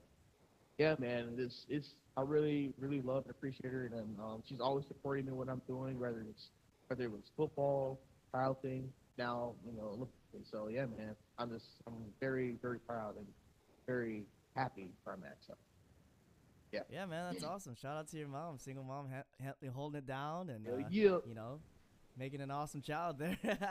[0.78, 4.86] yeah, man, it's it's I really really love and appreciate her, and um, she's always
[4.88, 6.50] supporting me when I'm doing, whether it's
[6.88, 8.00] whether it was football,
[8.62, 10.14] thing, now you know Olympic.
[10.52, 13.26] So yeah, man, I'm just I'm very very proud and
[13.88, 14.24] very
[14.56, 15.38] happy where I'm at.
[15.46, 15.54] So.
[16.74, 16.82] Yeah.
[16.92, 17.76] Yeah, man, that's awesome.
[17.76, 21.18] Shout out to your mom, single mom, ha- ha- holding it down, and uh, yeah.
[21.26, 21.62] you know,
[22.18, 23.38] making an awesome child there.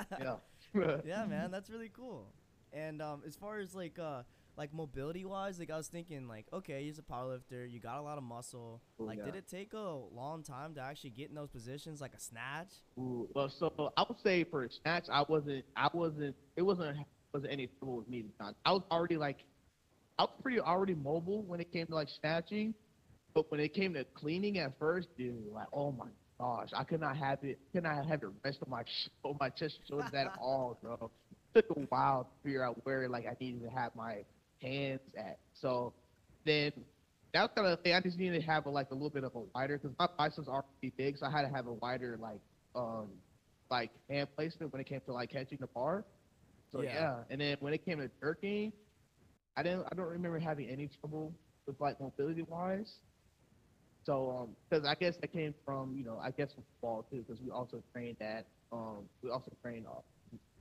[0.74, 0.96] Yeah.
[1.06, 2.26] yeah, man, that's really cool.
[2.72, 4.22] And um, as far as like uh,
[4.56, 8.02] like mobility wise, like I was thinking, like okay, you're a powerlifter, you got a
[8.02, 8.82] lot of muscle.
[8.98, 12.12] Oh, like, did it take a long time to actually get in those positions, like
[12.14, 12.72] a snatch?
[12.98, 16.98] Ooh, well, so I would say for a snatch, I wasn't, I wasn't, it wasn't,
[17.32, 18.20] wasn't any trouble with me.
[18.20, 18.54] at the time.
[18.64, 19.38] I was already like,
[20.18, 22.74] I was pretty already mobile when it came to like snatching,
[23.34, 26.06] but when it came to cleaning at first, dude, like, oh my
[26.38, 29.36] gosh, I could not have it, could not have it rest of my sh- on
[29.40, 31.10] my chest shoulders at all, bro.
[31.54, 34.24] It took a while to figure out where like I needed to have my
[34.62, 35.38] hands at.
[35.54, 35.92] So
[36.44, 36.72] then
[37.32, 37.94] that's kind of the thing.
[37.94, 40.08] I just needed to have a, like a little bit of a wider because my
[40.18, 42.40] biceps are pretty big, so I had to have a wider like
[42.74, 43.08] um
[43.70, 46.04] like hand placement when it came to like catching the bar.
[46.72, 46.92] So Yeah.
[46.94, 48.72] yeah, and then when it came to jerking,
[49.56, 51.32] I didn't I don't remember having any trouble
[51.66, 52.96] with like mobility wise.
[54.06, 57.24] So um because I guess that came from you know I guess from football too
[57.26, 60.00] because we also trained that um we also trained uh,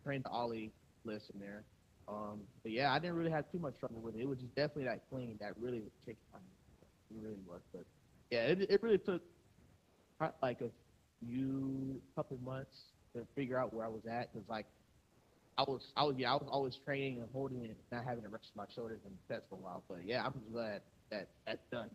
[0.04, 0.72] trained the ollie
[1.06, 1.64] list in there.
[2.08, 4.22] Um, but yeah, I didn't really have too much trouble with it.
[4.22, 6.40] It was just definitely that clean that really kicking my
[7.12, 7.62] it really was.
[7.74, 7.84] But
[8.32, 9.22] yeah, it, it really took
[10.42, 10.70] like a
[11.26, 14.66] few couple months to figure out where I was at because like
[15.58, 18.30] I was I was yeah I was always training and holding it, not having to
[18.30, 19.84] rest my shoulders and chest for a while.
[19.90, 20.82] But yeah, I'm glad
[21.12, 21.90] that that's done.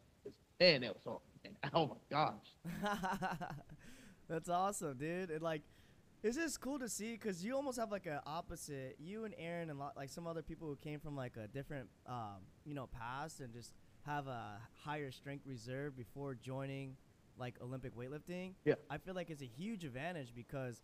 [0.61, 1.30] Man, that was man,
[1.75, 2.57] oh my gosh.
[4.29, 5.31] That's awesome, dude.
[5.31, 5.63] And like,
[6.23, 8.97] it's just cool to see because you almost have like an opposite.
[9.01, 11.89] You and Aaron and lot, like some other people who came from like a different,
[12.07, 13.73] um, you know, past and just
[14.07, 16.97] have a higher strength reserve before joining
[17.39, 18.75] like Olympic weightlifting, Yeah.
[18.91, 20.83] I feel like it's a huge advantage because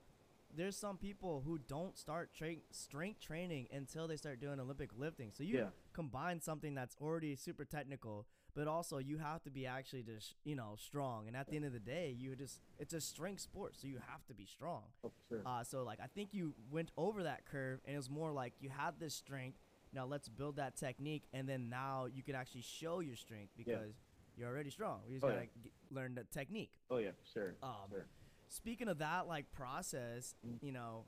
[0.54, 5.32] there's some people who don't start tra- strength training until they start doing Olympic lifting.
[5.32, 5.68] So you Yeah.
[5.92, 10.56] combine something that's already super technical, but also you have to be actually just you
[10.56, 11.28] know strong.
[11.28, 13.98] And at the end of the day, you just it's a strength sport, so you
[14.10, 14.82] have to be strong.
[15.04, 15.42] Oh, sure.
[15.46, 18.54] Uh, so like I think you went over that curve, and it was more like
[18.60, 19.58] you had this strength.
[19.92, 23.94] Now let's build that technique, and then now you can actually show your strength because
[24.36, 25.00] you're already strong.
[25.08, 25.62] We just Oh, gotta yeah.
[25.64, 26.72] g- learn the technique.
[26.90, 27.54] oh yeah, sure.
[27.62, 28.06] Um, sure.
[28.48, 30.58] Speaking of that, like process, Mm.
[30.62, 31.04] you know,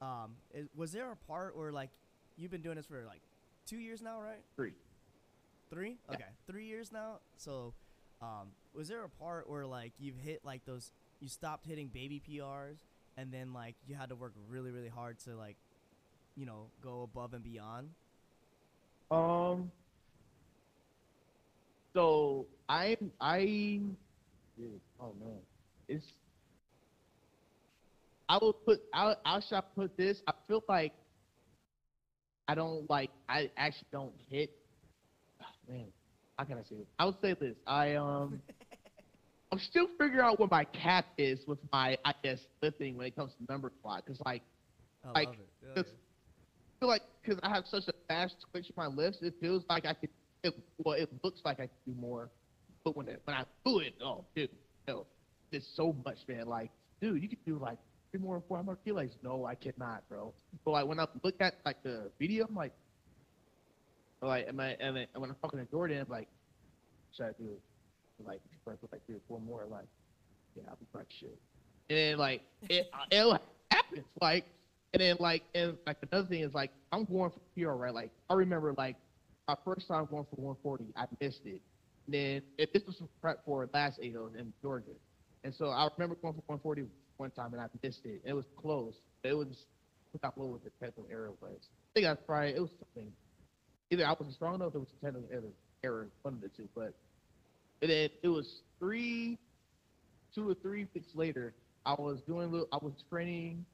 [0.00, 1.90] um, is, was there a part where like
[2.36, 3.22] you've been doing this for like
[3.66, 4.42] two years now, right?
[4.56, 4.72] Three.
[5.72, 5.96] Three?
[6.08, 6.16] Yeah.
[6.16, 7.20] Okay, three years now.
[7.38, 7.72] So,
[8.20, 12.20] um, was there a part where like you've hit like those, you stopped hitting baby
[12.28, 12.76] PRs,
[13.16, 15.56] and then like you had to work really, really hard to like,
[16.36, 17.88] you know, go above and beyond?
[19.10, 19.70] Um.
[21.94, 23.80] So I I
[24.58, 25.38] dude, oh man,
[25.88, 26.06] it's.
[28.28, 30.22] I will put I I shall put this.
[30.26, 30.92] I feel like
[32.46, 34.50] I don't like I actually don't hit.
[35.68, 35.86] Man,
[36.38, 36.86] how can I say this?
[36.98, 37.56] I would say this.
[37.66, 38.40] I um.
[39.52, 43.14] I'm still figuring out what my cap is with my I guess lifting when it
[43.14, 44.42] comes to number squat because like
[45.04, 45.48] I Like, love it.
[45.76, 49.34] Yeah, I feel like because I have such a fast twitch in my lifts, it
[49.40, 50.08] feels like I could.
[50.42, 52.30] It, well, it looks like I could do more,
[52.82, 54.50] but when it, when I do it, oh, dude,
[54.88, 55.06] no,
[55.52, 56.46] there's so much, man.
[56.48, 56.70] Like,
[57.00, 57.78] dude, you could do like
[58.10, 59.10] three more, four more kilos.
[59.22, 60.32] No, I cannot, bro.
[60.64, 62.72] But like when I look at like the video, I'm like,
[64.28, 64.76] like, am I?
[64.80, 66.28] And then when I'm talking to Jordan, I'm like,
[67.16, 67.50] should I do?
[68.24, 69.86] Like, I put like three or four more, like,
[70.54, 71.38] yeah, I'll be like shit.
[71.90, 74.46] And then like it, it happens, like.
[74.94, 77.94] And then like and like another thing is like I'm going for PR, right?
[77.94, 78.96] Like I remember like
[79.48, 81.62] my first time going for 140, I missed it.
[82.06, 84.92] And then if this was some prep for last AO in Georgia.
[85.44, 86.84] And so I remember going for 140
[87.16, 88.20] one time and I missed it.
[88.24, 88.94] It was close.
[89.24, 89.66] It was
[90.08, 91.58] I forgot what was the technical error was.
[91.62, 93.10] I think I was probably it was something.
[93.92, 95.52] Either I wasn't strong enough or it was a technical error,
[95.84, 96.66] error, one of the two.
[96.74, 96.94] But
[97.82, 99.38] and then it was three,
[100.34, 101.52] two or three weeks later.
[101.84, 102.68] I was doing a little.
[102.72, 103.66] I was training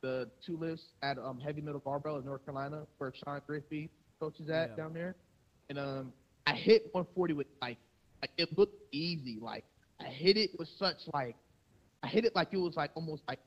[0.00, 4.48] the two lifts at um Heavy Metal Barbell in North Carolina, where Sean Griffey coaches
[4.48, 4.76] at Yeah.
[4.76, 5.14] down there.
[5.68, 6.12] And um,
[6.46, 7.76] I hit 140 with like,
[8.22, 9.38] like it looked easy.
[9.42, 9.64] Like
[10.00, 11.36] I hit it with such like,
[12.02, 13.40] I hit it like it was like almost like,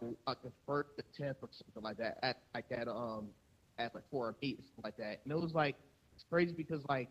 [0.00, 3.26] a, like the first attempt or something like that at like at um
[3.78, 5.20] at like four eight something like that.
[5.24, 5.76] And it was like
[6.14, 7.08] it's crazy because like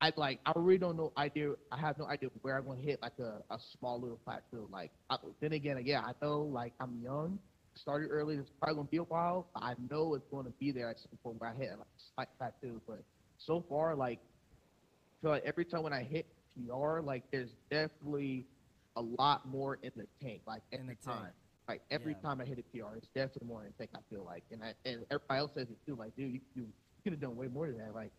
[0.00, 1.52] I like I really don't know idea.
[1.72, 4.68] I have no idea where I'm gonna hit like a, a small little plateau.
[4.70, 7.38] Like I, then again, yeah, I know like I'm young,
[7.74, 8.36] started early.
[8.36, 9.46] It's probably gonna be a while.
[9.54, 12.02] But I know it's gonna be there at some point where I hit like a
[12.14, 12.80] slight plateau.
[12.86, 13.02] But
[13.38, 16.26] so far, like I feel like every time when I hit
[16.66, 18.46] PR, like there's definitely
[18.96, 20.42] a lot more in the tank.
[20.46, 21.32] Like In the tank.
[21.68, 22.18] Like every Yeah.
[22.28, 23.90] time I hit a PR, it's definitely the tank.
[23.94, 25.96] I feel like, and I and everybody else says it too.
[25.96, 26.66] Like, dude, you, you
[27.02, 27.94] could have done way more than that.
[27.94, 28.12] Like,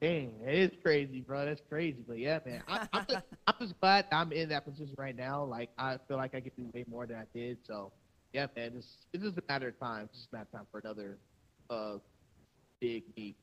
[0.00, 1.44] dang, it is crazy, bro.
[1.46, 2.04] That's crazy.
[2.06, 5.44] But yeah, man, I, I'm, just, I'm just glad I'm in that position right now.
[5.44, 7.58] Like, I feel like I could do way more than I did.
[7.66, 7.92] So,
[8.32, 10.04] yeah, man, it's it's just a matter of time.
[10.10, 11.18] It's just a matter of time for another
[11.70, 11.98] uh
[12.80, 13.36] big meet.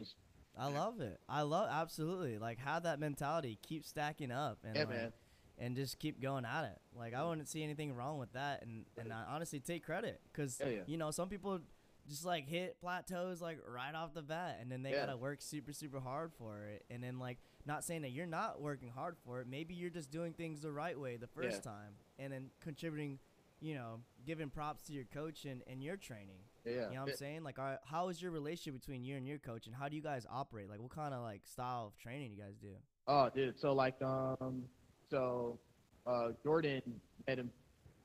[0.00, 0.16] Just
[0.58, 1.20] I love it.
[1.28, 3.58] I love absolutely like have that mentality.
[3.62, 5.12] Keep stacking up and yeah, like, man.
[5.58, 6.78] And just keep going at it.
[6.96, 10.60] Like I wouldn't see anything wrong with that, and and I honestly take credit because
[10.60, 10.80] Yeah, yeah.
[10.86, 11.60] you know some people
[12.08, 15.06] just like hit plateaus like right off the bat, and then they Yeah.
[15.06, 18.60] gotta work super super hard for it, and then like not saying that you're not
[18.62, 19.46] working hard for it.
[19.46, 23.18] Maybe you're just doing things the right way the first time, and then contributing,
[23.60, 26.40] you know, giving props to your coach and, and your training.
[26.64, 27.42] Yeah, You know what I'm saying?
[27.44, 30.02] Like, are, how is your relationship between you and your coach, and how do you
[30.02, 30.68] guys operate?
[30.70, 32.74] Like, what kind of like style of training you guys do?
[33.06, 33.58] Oh, dude.
[33.58, 34.64] So like, um,
[35.10, 35.58] so,
[36.06, 36.82] uh, Jordan
[37.26, 37.50] met him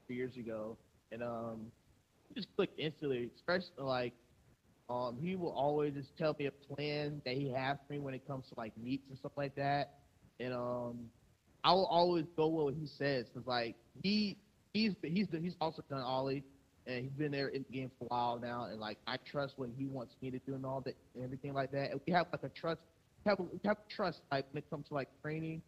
[0.08, 0.78] three years ago,
[1.12, 1.62] and um,
[2.28, 3.30] he just clicked instantly.
[3.36, 4.14] Especially like,
[4.90, 8.14] um, he will always just tell me a plan that he has for me when
[8.14, 10.00] it comes to like meets and stuff like that,
[10.40, 11.00] and um,
[11.64, 14.38] I will always go with what he says because like he
[14.74, 16.44] he's he's he's also done ollie.
[16.86, 19.54] And he's been there in the game for a while now, and like I trust
[19.56, 21.92] what he wants me to do and all that, and everything like that.
[21.92, 22.82] And we have like a trust,
[23.24, 25.62] we have, we have trust like when it comes to like training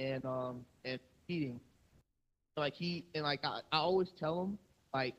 [0.00, 1.60] and um and feeding.
[2.56, 4.58] Like he and like I, I always tell him
[4.92, 5.14] like,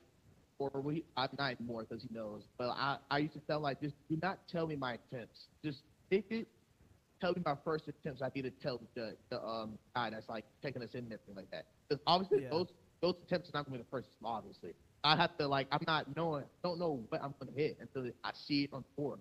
[0.60, 2.44] or we I'm not anymore because he knows.
[2.58, 5.46] But I I used to tell him like just do not tell me my attempts.
[5.64, 6.48] Just take it.
[7.22, 8.22] Tell me my first attempts.
[8.22, 11.36] I need to tell the the um guy that's like taking us in and everything
[11.36, 11.66] like that.
[11.88, 12.50] Because obviously Yeah.
[12.50, 12.68] those
[13.02, 14.74] those attempts are not gonna be the first obviously.
[15.04, 18.32] I have to like I'm not knowing don't know what I'm gonna hit until I
[18.34, 19.20] see it on the board.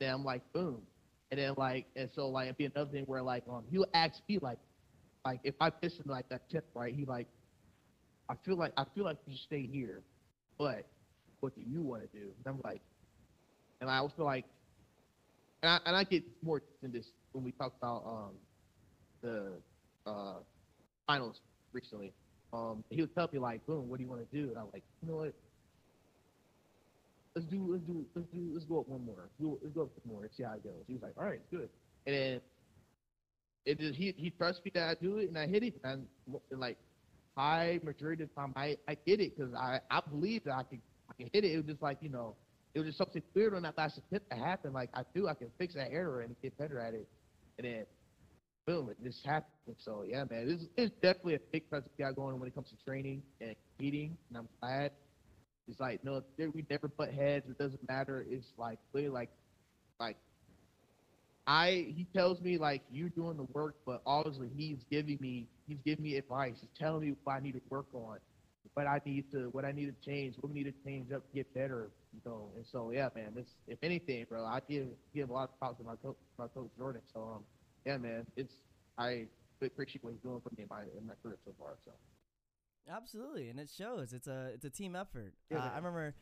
[0.00, 0.82] Then I'm like boom.
[1.30, 4.20] And then like, and so like, it'd be another thing where like, um, he'll ask
[4.28, 4.58] me like,
[5.24, 7.28] like if I pitch him like that tip right, he like,
[8.28, 10.02] I feel like I feel like you stay here,
[10.58, 10.86] but
[11.40, 12.24] what do you want to do?
[12.44, 12.80] And I'm like,
[13.80, 14.44] and I also like,
[15.62, 18.30] and I, and I get more than this when we talk about um
[19.22, 19.52] the
[20.06, 20.36] uh
[21.06, 21.40] finals
[21.72, 22.12] recently.
[22.52, 24.48] Um, he would tell me like, boom, what do you want to do?
[24.48, 25.34] And I'm like, you know what?
[27.34, 29.16] Let's do, let's do, let's do, let's go up one more.
[29.18, 30.84] Let's go, let's go up one more and see how it goes.
[30.86, 31.68] He was like, all right, good.
[32.06, 32.40] And then
[33.66, 36.06] it is, he he trusts me that I do it and I hit it and,
[36.50, 36.78] like
[37.36, 40.62] high majority of the time I I get it because I I believe that I
[40.62, 41.52] can I can hit it.
[41.52, 42.36] It was just like you know
[42.74, 44.74] it was just something weird on that last attempt that happened.
[44.74, 47.08] Like I do, I can fix that error and get better at it.
[47.58, 47.86] And then
[48.66, 49.76] boom, it just happened.
[49.78, 52.68] So yeah, man, this is definitely a big project we got going when it comes
[52.70, 54.90] to training and competing, and I'm glad.
[55.66, 57.46] It's like no, we never butt heads.
[57.48, 58.26] It doesn't matter.
[58.28, 59.30] It's like really like,
[59.98, 60.18] like,
[61.46, 65.78] I he tells me like you're doing the work, but obviously he's giving me he's
[65.84, 66.56] giving me advice.
[66.60, 68.18] He's telling me what I need to work on,
[68.74, 71.28] what I need to what I need to change, what we need to change up
[71.28, 71.90] to get better.
[72.14, 73.32] You know, and so yeah, man.
[73.34, 76.46] This if anything, bro, I give give a lot of props to my coach, my
[76.48, 77.02] coach Jordan.
[77.12, 77.44] So um,
[77.84, 78.54] yeah, man, it's
[78.96, 79.26] I
[79.60, 81.74] appreciate what he's doing for me in my in my career so far.
[81.84, 81.92] So
[82.90, 84.12] Absolutely, and it shows.
[84.12, 85.32] It's a it's a team effort.
[85.50, 85.70] Yeah, uh.
[85.72, 86.14] I remember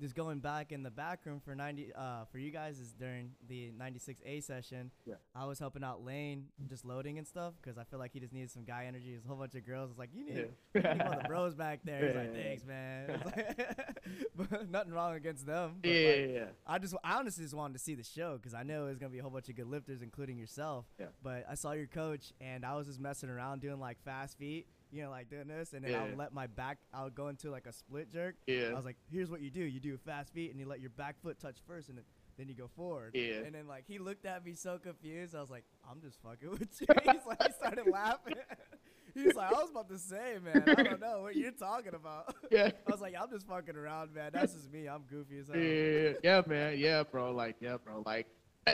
[0.00, 3.30] just going back in the back room for ninety uh for you guys is during
[3.48, 4.90] the ninety six A session.
[5.06, 5.14] Yeah.
[5.34, 8.32] I was helping out Lane just loading and stuff because I feel like he just
[8.32, 9.10] needed some guy energy.
[9.10, 9.90] There's a whole bunch of girls.
[9.90, 10.36] It's like you need,
[10.74, 12.06] you need of the bros back there.
[12.06, 13.10] He's like, thanks, man.
[13.10, 13.98] It's like-
[14.50, 15.76] but nothing wrong against them.
[15.82, 16.44] but, yeah, like, yeah, yeah.
[16.66, 19.10] I just, I honestly just wanted to see the show because I know there's gonna
[19.10, 20.86] be a whole bunch of good lifters, including yourself.
[20.98, 21.06] Yeah.
[21.22, 24.66] But I saw your coach, and I was just messing around doing like fast feet,
[24.90, 26.04] you know, like doing this, and then Yeah.
[26.04, 28.36] would let my back, I would go into like a split jerk.
[28.46, 28.70] Yeah.
[28.72, 30.80] I was like, here's what you do: you do a fast feet, and you let
[30.80, 32.04] your back foot touch first, and then,
[32.38, 33.12] then you go forward.
[33.14, 33.40] Yeah.
[33.44, 35.34] And then like he looked at me so confused.
[35.34, 36.86] I was like, I'm just fucking with you.
[37.04, 38.34] He's like, he started laughing.
[39.14, 42.34] He's like, I was about to say, man, I don't know what you're talking about.
[42.52, 42.70] yeah.
[42.86, 44.30] I was like, I'm just fucking around, man.
[44.32, 44.86] That's just me.
[44.86, 45.56] I'm goofy as hell.
[45.60, 48.26] Yeah, yeah, man, yeah, bro, like, yeah, bro, like,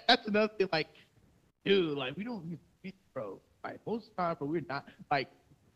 [0.07, 0.89] that's another thing, like,
[1.65, 2.59] dude, like, we don't,
[3.15, 5.29] bro, like, most of the time, bro, we're not, like,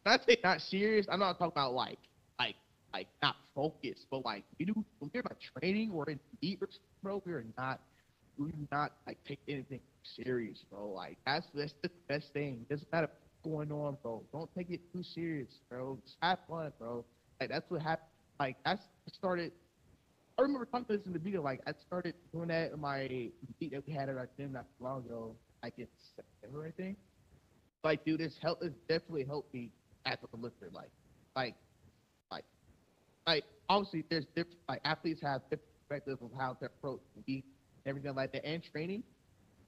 [0.08, 1.98] I say not serious, I'm not talking about, like,
[2.38, 2.56] like,
[2.92, 6.62] like, not focused, but, like, we do, when we're, like, training or in deep,
[7.02, 7.80] bro, we're not,
[8.38, 12.90] we do not, like, take anything serious, bro, like, that's, that's the best thing, doesn't
[12.92, 17.04] matter what's going on, bro, don't take it too serious, bro, just have fun, bro,
[17.40, 18.08] like, that's what happened,
[18.40, 19.52] like, that's started,
[20.38, 21.42] I remember talking about this in the video.
[21.42, 24.66] Like I started doing that in my beat that we had at our gym not
[24.78, 26.96] too long ago, like in September, I think.
[27.82, 29.70] Like, dude, this help this definitely helped me
[30.06, 30.68] as a lifter.
[30.72, 30.90] Like,
[31.37, 31.54] like,
[32.30, 32.44] like,
[33.26, 33.44] like.
[33.70, 34.56] Obviously, there's different.
[34.66, 37.44] Like athletes have different perspectives of how to approach be
[37.84, 39.02] everything like that and training.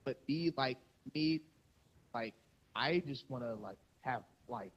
[0.04, 0.78] But be like
[1.14, 1.40] me,
[2.14, 2.34] like
[2.74, 4.72] I just want to like have like,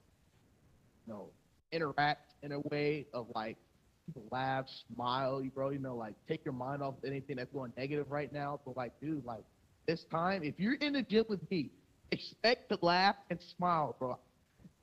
[1.08, 1.30] you know,
[1.72, 3.58] interact in a way of like
[4.06, 7.72] people laugh, smile, you bro, you know, like take your mind off anything that's going
[7.78, 8.60] negative right now.
[8.66, 9.44] But like, dude, like
[9.88, 11.72] this time, if you're in the gym with me,
[12.12, 14.20] expect to laugh and smile, bro.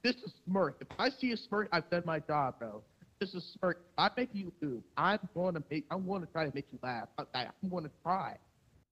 [0.02, 0.78] This is smirk.
[0.80, 2.82] If I see a smirk, I've done my job, bro.
[3.20, 3.84] This is smirk.
[3.98, 4.82] I make you do.
[4.96, 5.84] I'm going to make.
[5.90, 7.08] I'm going to try to make you laugh.
[7.18, 8.36] I'm going to try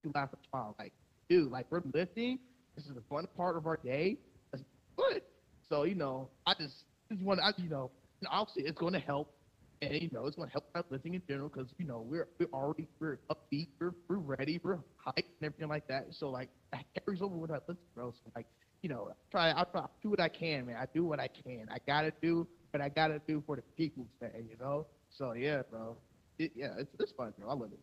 [0.02, 0.76] to laugh and smile.
[0.78, 0.92] Like,
[1.30, 2.38] dude, like we're lifting.
[2.76, 4.18] This is the fun part of our day.
[4.52, 4.62] That's
[4.96, 5.22] good.
[5.70, 7.40] So you know, I just just want.
[7.40, 7.90] I you know,
[8.20, 9.32] and obviously it's going to help
[9.80, 12.28] and you know it's going to help out lifting in general because you know we're
[12.38, 16.06] we're already we're upbeat, we're we're ready, we're hyped and everything like that.
[16.10, 18.12] So like that carries over with our lifting, bro.
[18.12, 18.46] So like
[18.82, 20.76] you know, try I try I do what I can, man.
[20.76, 21.68] I do what I can.
[21.70, 24.86] I gotta do what I gotta do for the people's day, you know.
[25.10, 25.96] So yeah, bro.
[26.38, 27.48] It, yeah, it's it's fun, bro.
[27.50, 27.80] I love it.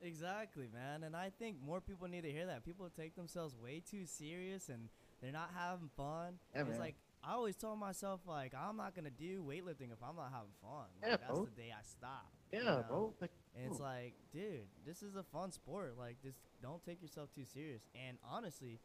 [0.00, 1.02] Exactly, man.
[1.02, 2.64] And I think more people need to hear that.
[2.64, 4.88] People take themselves way too serious and
[5.20, 6.34] they're not having fun.
[6.54, 6.78] Yeah, it's man.
[6.78, 10.54] like I always told myself like I'm not gonna do weightlifting if I'm not having
[10.62, 10.86] fun.
[11.02, 11.44] Like, Yeah, that's bro.
[11.46, 12.30] the day I stop.
[12.52, 12.84] you Yeah, know?
[12.88, 13.14] bro.
[13.20, 15.94] Like, And it's like, dude, this is a fun sport.
[15.98, 17.82] Like, just don't take yourself too serious.
[18.06, 18.78] And honestly,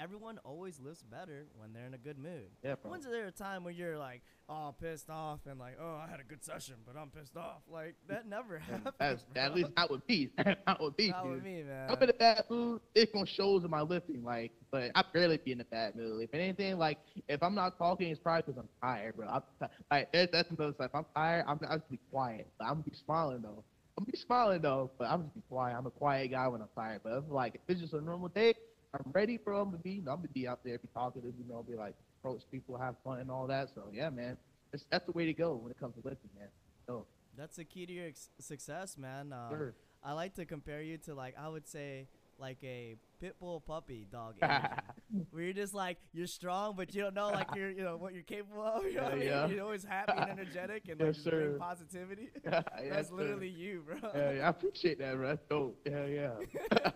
[0.00, 2.48] everyone always lifts better when they're in a good mood.
[2.64, 2.90] yeah, bro.
[2.92, 6.20] When's there a time when you're like, oh, pissed off and like, oh, I had
[6.20, 7.62] a good session, but I'm pissed off?
[7.70, 8.94] Like, that never happens.
[8.98, 9.42] That's bro.
[9.42, 10.30] at least not with me.
[10.66, 11.32] not with me, Not dude.
[11.34, 11.90] with me, man.
[11.90, 12.80] I'm in a bad mood.
[12.94, 16.22] It's gonna shows in my lifting, like, but I barely be in a bad mood.
[16.22, 16.98] If anything, like,
[17.28, 19.28] if I'm not talking, it's probably because I'm tired, bro.
[19.28, 20.86] I'm ti- like, that's, another stuff.
[20.86, 22.48] If I'm tired, I'm, I'm just be quiet.
[22.58, 23.62] But I'm gonna be smiling though.
[23.98, 25.76] I'm gonna be smiling though, but I'm just be quiet.
[25.76, 27.00] I'm a quiet guy when I'm tired.
[27.04, 28.54] But if like, if it's just a normal day,
[28.94, 29.60] I'm ready, bro.
[29.60, 32.42] I'm gonna be, I'm gonna be out there, be to, you know, be like, approach
[32.50, 33.68] people, have fun and all that.
[33.74, 34.36] So yeah, man,
[34.72, 36.48] that's that's the way to go when it comes to lifting, man.
[36.86, 39.32] So, That's the key to your ex- success, man.
[39.32, 39.74] Um, sure.
[40.02, 44.06] I like to compare you to like I would say like a pit bull puppy
[44.10, 44.36] dog
[45.30, 48.14] where you're just like you're strong, but you don't know like you're you know what
[48.14, 48.84] you're capable of.
[48.90, 49.26] You know what I mean?
[49.26, 49.54] Yeah, yeah.
[49.54, 51.56] You're always happy and energetic and like sir.
[51.58, 52.30] positivity.
[52.44, 54.10] Yeah, That's literally you, bro.
[54.14, 55.28] Yeah, yeah, I appreciate that, bro.
[55.28, 55.86] That's dope.
[55.86, 56.90] Hell yeah.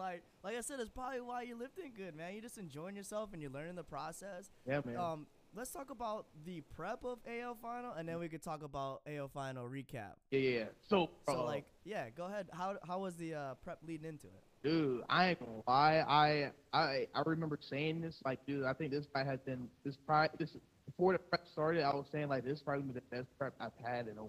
[0.00, 2.32] Like like I said, it's probably why you're lifting good, man.
[2.32, 4.50] You're just enjoying yourself and you're learning the process.
[4.66, 4.96] Yeah, man.
[4.96, 9.02] Um, let's talk about the prep of AO final, and then we could talk about
[9.06, 10.14] AO final recap.
[10.30, 10.58] yeah, yeah.
[10.58, 10.64] yeah.
[10.88, 12.48] So, So uh, like, yeah, go ahead.
[12.52, 14.42] How how was the uh, prep leading into it?
[14.62, 16.04] dude, I ain't gonna lie.
[16.06, 18.20] I, I, I remember saying this.
[18.24, 20.30] Like, dude, I think this fight has been this pride.
[20.38, 23.54] This before the prep started, I was saying like this probably be the best prep
[23.60, 24.24] I've had in a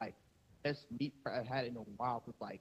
[0.00, 0.14] like
[0.62, 2.20] best meet prep I've had in a while.
[2.24, 2.60] Cause like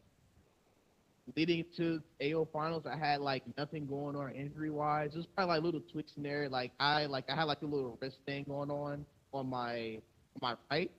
[1.35, 5.11] leading to AO finals, I had like nothing going on injury wise.
[5.13, 6.49] It was probably like little tweaks in there.
[6.49, 9.99] Like I like I had like a little wrist thing going on on my
[10.35, 10.91] on my right.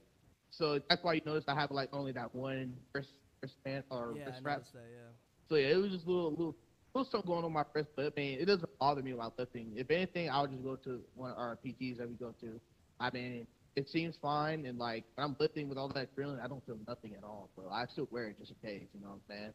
[0.50, 3.10] So that's why you notice I have like only that one wrist
[3.40, 4.80] wristband or yeah, wrist noticed that.
[4.90, 5.10] Yeah.
[5.48, 6.56] So yeah, it was just a little little
[6.94, 9.72] little something going on my wrist, but I mean it doesn't bother me while lifting.
[9.76, 12.60] If anything, I'll just go to one of our PTs that we go to.
[12.98, 13.46] I mean,
[13.76, 16.78] it seems fine and like when I'm lifting with all that drilling, I don't feel
[16.88, 17.50] nothing at all.
[17.56, 19.52] But I still wear it just in case, you know what I'm saying?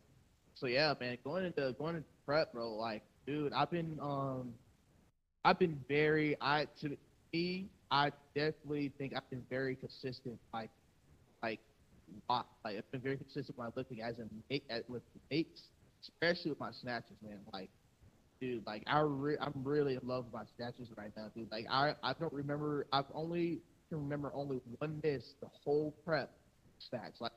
[0.62, 4.54] So yeah, man, going into going into prep, bro, like, dude, I've been um
[5.44, 6.96] I've been very I to
[7.34, 10.70] me, I definitely think I've been very consistent, like
[11.42, 11.62] like
[12.30, 15.02] lot like I've been very consistent when I'm lifting as a at with
[15.32, 15.64] mates,
[16.04, 17.40] especially with my snatches, man.
[17.52, 17.72] Like
[18.40, 21.52] dude, like I re- I'm really in love with my snatches right now, dude.
[21.52, 26.32] Like I I don't remember I've only can remember only one miss the whole prep
[26.78, 27.16] snatch.
[27.20, 27.32] Like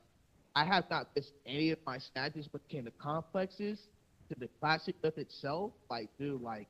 [0.55, 3.79] I have not missed any of my snatches came to complexes,
[4.29, 5.73] to the classic lift itself.
[5.89, 6.67] Like, dude, like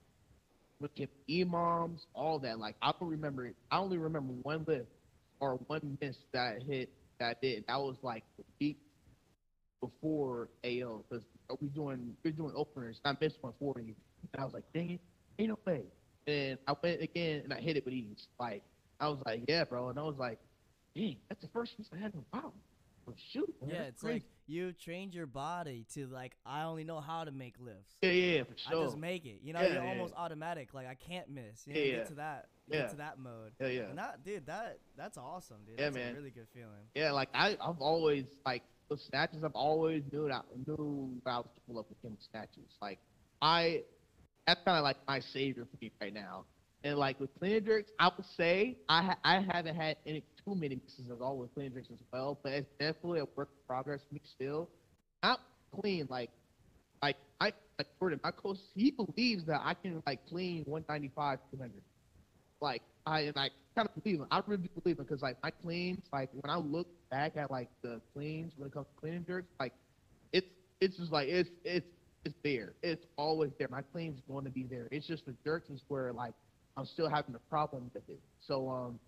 [0.82, 2.60] it came to all that.
[2.60, 3.52] Like I don't remember.
[3.72, 4.88] I only remember one lift
[5.40, 7.66] or one miss that I hit that I did.
[7.68, 8.78] That was like the week
[9.82, 11.24] before AO because
[11.62, 13.00] we doing we are doing openers.
[13.06, 13.94] I missed one for you,
[14.34, 15.02] and I was like, dang it,
[15.40, 15.84] ain't no way.
[16.28, 18.28] And I went again and I hit it with ease.
[18.40, 18.64] Like
[19.00, 19.90] I was like, yeah, bro.
[19.90, 20.40] And I was like,
[20.96, 22.54] dang, that's the first miss I had in a while.
[23.32, 23.54] Shoot.
[23.62, 24.14] man, Yeah, it's crazy.
[24.16, 27.94] like you trained your body to like I only know how to make lifts.
[28.02, 29.40] yeah, yeah, for I just make it.
[29.44, 30.24] You know, Yeah, you're yeah, almost yeah.
[30.24, 30.74] automatic.
[30.74, 31.66] Like I can't miss.
[31.66, 32.48] You know, Yeah, you get to that.
[32.68, 32.82] Yeah.
[32.82, 33.52] get to that mode.
[33.60, 33.82] yeah, yeah.
[33.90, 35.76] And that, dude, that that's awesome, dude.
[35.80, 36.14] Yeah, that's man.
[36.14, 36.88] a really good feeling.
[36.96, 39.44] Yeah, like I, I've always like the snatches.
[39.44, 42.76] I've always knew that knew that I was capable of with him snatches.
[42.82, 43.00] Like
[43.42, 43.84] I,
[44.48, 46.46] that's kind of like my savior for me right now.
[46.84, 50.24] And like with clean and jerks, I would say I ha- I haven't had any
[50.46, 52.40] too many misses at all with clean and jerks as well.
[52.42, 54.70] But it's definitely a work in progress for me still.
[55.24, 55.40] Not
[55.80, 56.30] clean like
[57.02, 61.82] like I like Jordan, my coach, he believes that I can like clean 195, 200
[62.62, 64.28] like I and I kind of believe him.
[64.32, 67.70] I really believe him because like my cleans, like when I look back at like
[67.82, 69.74] the cleans when it comes to cleaning jerks, like
[70.34, 70.48] it's
[70.82, 71.86] it's just like it's it's
[72.24, 72.74] it's there.
[72.82, 73.68] It's always there.
[73.70, 74.88] My clean's going to be there.
[74.92, 76.34] It's just the jerks is where like
[76.78, 78.20] I'm still having a problem with it.
[78.40, 79.00] So um,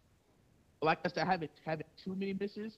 [0.82, 2.78] like I said, I haven't having too many misses,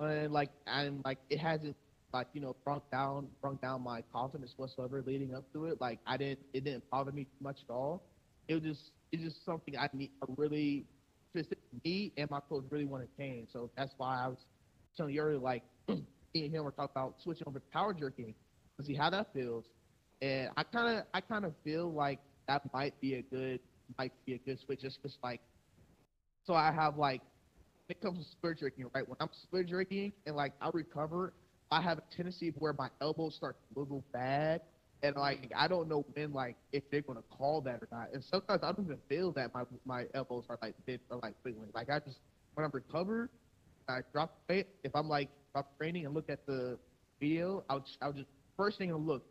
[0.00, 1.76] and like and like it hasn't
[2.12, 5.80] like you know brought down brought down my confidence whatsoever leading up to it.
[5.80, 8.02] Like I didn't it didn't bother me too much at all.
[8.48, 10.86] It was just it's just something I need I really
[11.84, 13.48] me and my coach really want to change.
[13.52, 14.38] So that's why I was
[14.96, 16.04] telling you earlier, like me
[16.34, 18.34] and him were talking about switching over to power jerking
[18.78, 19.64] to see how that feels.
[20.22, 23.60] And I kind of I kind of feel like that might be a good
[23.98, 25.40] might be a good switch just because like
[26.46, 27.22] so I have like
[27.86, 29.06] when it comes to split jerking, right?
[29.08, 31.32] When I'm split jerking and like I recover,
[31.70, 34.62] I have a tendency where my elbows start to wiggle bad.
[35.02, 35.52] And like mm.
[35.56, 38.08] I don't know when like if they're gonna call that or not.
[38.12, 41.34] And sometimes I don't even feel that my my elbows are like bent or like
[41.44, 41.68] wiggling.
[41.74, 42.18] Like I just
[42.54, 43.30] when I'm recovered,
[43.88, 44.68] I drop weight.
[44.82, 46.78] If I'm like drop training and look at the
[47.20, 49.24] video, I'll just, I'll just first thing I'll look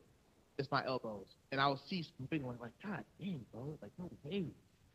[0.60, 2.58] is my elbows, and I'll see some wiggling.
[2.62, 4.46] Like God damn, bro, like no way.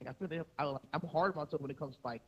[0.00, 2.22] Like I feel that I like I'm hard on myself when it comes to like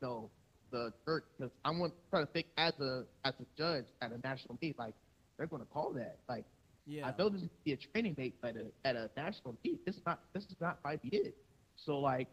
[0.00, 0.30] you know
[0.70, 4.18] the dirt because I'm gonna try to think as a as a judge at a
[4.26, 4.94] national meet like
[5.36, 6.44] they're gonna call that like
[6.86, 7.06] Yeah.
[7.06, 9.84] I know this is be a training mate at a at a national meet.
[9.84, 11.34] This is not this is not might be it.
[11.76, 12.28] So like,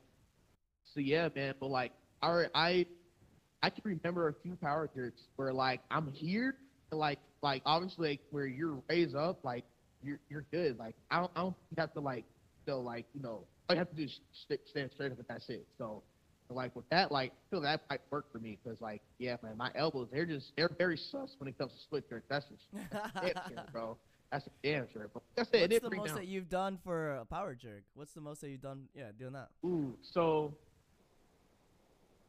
[0.94, 1.56] so yeah, man.
[1.60, 2.86] But like, I I
[3.62, 6.56] I can remember a few power jerks where like I'm here,
[6.92, 9.66] and like like obviously like, where you're raised up, like
[10.02, 10.78] you're you're good.
[10.80, 12.26] Like I don't I don't have to like
[12.68, 15.28] know like you know all you have to do is st- stand straight up and
[15.28, 15.66] that's it.
[15.78, 16.04] So.
[16.48, 19.58] Like with that, like I feel that might work for me because, like, yeah, man,
[19.58, 22.24] my elbows they're just they're very sus when it comes to split jerk.
[22.30, 23.98] That's just damn sure, bro.
[24.32, 25.10] That's a damn sure.
[25.12, 26.16] But I said, it What's did the most down.
[26.18, 27.82] that you've done for a power jerk?
[27.96, 28.84] What's the most that you've done?
[28.96, 29.50] Yeah, doing that.
[29.66, 30.54] Ooh, so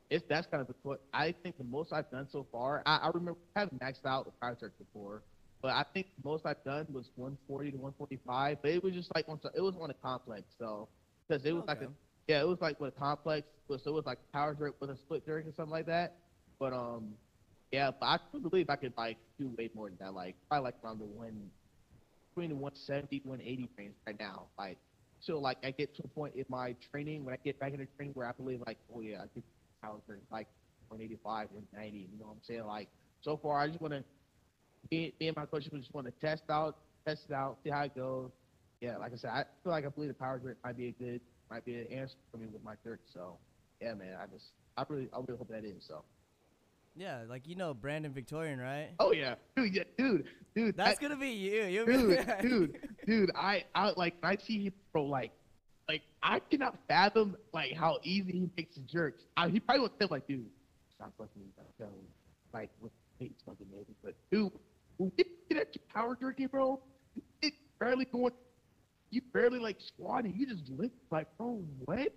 [0.09, 1.01] it's that's kind of the put.
[1.12, 2.82] I think the most I've done so far.
[2.87, 5.22] I, I remember having maxed out with power jerk before,
[5.61, 8.59] But I think the most I've done was 140 to 145.
[8.62, 10.89] But it was just like on it was on a complex, so
[11.27, 11.89] because it was like a
[12.29, 14.97] yeah, it was like with a complex, so it was like power jerk with a
[14.97, 16.16] split jerk or something like that.
[16.59, 17.14] But um,
[17.72, 20.14] yeah, but I believe I could like do way more than that.
[20.14, 21.51] Like probably like around the one
[22.31, 24.47] between the 170 180 range right now.
[24.59, 24.79] Like
[25.20, 27.87] so like I get to a point in my training when I get back into
[27.97, 29.43] training where I believe like oh yeah I could
[29.83, 30.49] power jerk like
[30.89, 31.99] 185 190.
[31.99, 32.66] You know what I'm saying?
[32.66, 32.89] Like
[33.20, 34.05] so far I just want to
[34.91, 37.83] me, me and my coach just want to test out test it out see how
[37.83, 38.31] it goes.
[38.81, 40.93] Yeah, like I said, I feel like I believe the power jerk might be a
[40.93, 41.20] good
[41.51, 43.01] might be an answer for me with my jerk.
[43.12, 43.39] So
[43.81, 44.47] yeah, man, I just
[44.77, 46.03] I really I really hope that is so.
[46.99, 48.91] Yeah, like you know Brandon Victorian, right?
[48.99, 50.24] Oh yeah, dude, yeah, dude,
[50.55, 50.77] dude.
[50.77, 51.64] That's I- gonna be you.
[51.64, 53.31] You dude, dude, dude.
[53.35, 55.05] I, I like I see him, bro.
[55.05, 55.33] Like,
[55.89, 59.22] like I cannot fathom like how easy he makes the jerks.
[59.37, 60.47] I, he probably would say like, dude,
[60.95, 61.47] stop fucking me,
[61.79, 61.89] bro.
[62.55, 64.51] Like, with hates fucking maybe, but dude,
[64.97, 66.81] when you get at your power jerky, bro,
[67.43, 68.33] it barely going.
[69.11, 70.34] You barely like squatting.
[70.36, 72.12] You just lift like, bro, what?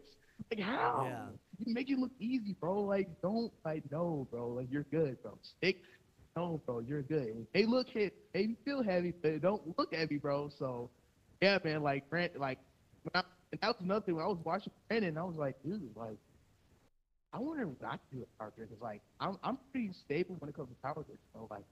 [0.52, 1.08] Like how?
[1.10, 1.26] Yeah.
[1.66, 2.82] You make it look easy, bro.
[2.82, 4.50] Like, don't like no, bro.
[4.50, 5.38] Like you're good, bro.
[5.42, 5.82] Stick
[6.36, 7.46] no, bro, you're good.
[7.54, 10.50] They look hit, they feel heavy, but they don't look heavy, bro.
[10.58, 10.90] So,
[11.42, 12.60] yeah, man, like Grant, like,
[13.04, 14.16] when I, and that was another thing.
[14.16, 16.18] When I was watching Brandon, I was like, dude, like,
[17.34, 18.70] I wonder what I can do with power jerk.
[18.70, 21.20] Cause like, I'm I'm pretty stable when it comes to power jerk.
[21.34, 21.64] So like,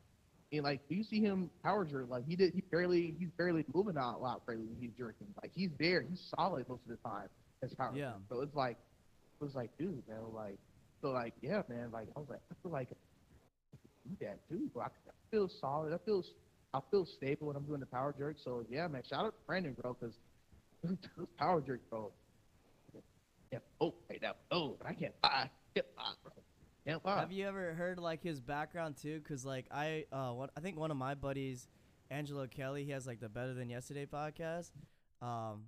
[0.51, 3.97] and like, you see him power jerk, like he did, he barely, he's barely moving
[3.97, 5.27] out a lot lately when he's jerking.
[5.41, 7.27] Like he's there, he's solid most of the time
[7.63, 7.91] as power.
[7.95, 8.11] Yeah.
[8.11, 8.21] jerk.
[8.29, 8.77] So it's like,
[9.39, 10.57] it was like, dude, man, like,
[11.01, 12.89] so like, yeah, man, like, I was like, I feel like
[14.07, 14.83] do that too, bro.
[14.83, 15.93] I, I feel solid.
[15.93, 16.23] I feel
[16.73, 18.37] I feel stable when I'm doing the power jerk.
[18.43, 19.03] So yeah, man.
[19.09, 20.15] Shout out to Brandon, bro, because
[21.17, 22.11] those power jerk, bro.
[23.51, 23.59] Yeah.
[23.79, 24.37] Oh, hey, that.
[24.51, 25.49] Oh, I can't lie.
[25.73, 26.13] Can't lie,
[26.87, 26.99] bro.
[27.03, 27.19] Can't.
[27.19, 29.21] Have you ever heard like his background too?
[29.27, 31.67] Cause like I, uh, what I think one of my buddies,
[32.09, 34.71] Angelo Kelly, he has like the Better Than Yesterday podcast.
[35.21, 35.65] Um,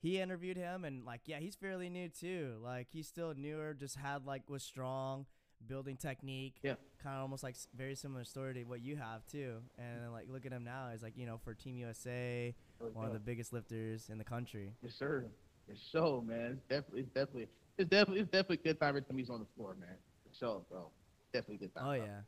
[0.00, 2.56] he interviewed him and like yeah, he's fairly new too.
[2.62, 5.26] Like he's still newer, just had like was strong,
[5.66, 6.56] building technique.
[6.62, 6.74] Yeah.
[7.02, 9.56] Kind of almost like very similar story to what you have too.
[9.78, 12.54] And like look at him now, he's like you know for Team USA,
[12.92, 14.72] one of the biggest lifters in the country.
[14.82, 15.24] Yes, sir.
[15.68, 16.58] Yes, so man.
[16.58, 17.48] It's definitely, it's definitely,
[17.78, 19.96] it's definitely, it's definitely good time every time he's on the floor, man.
[20.38, 20.90] Sure, bro.
[21.32, 21.84] Definitely a good time.
[21.86, 22.20] Oh yeah,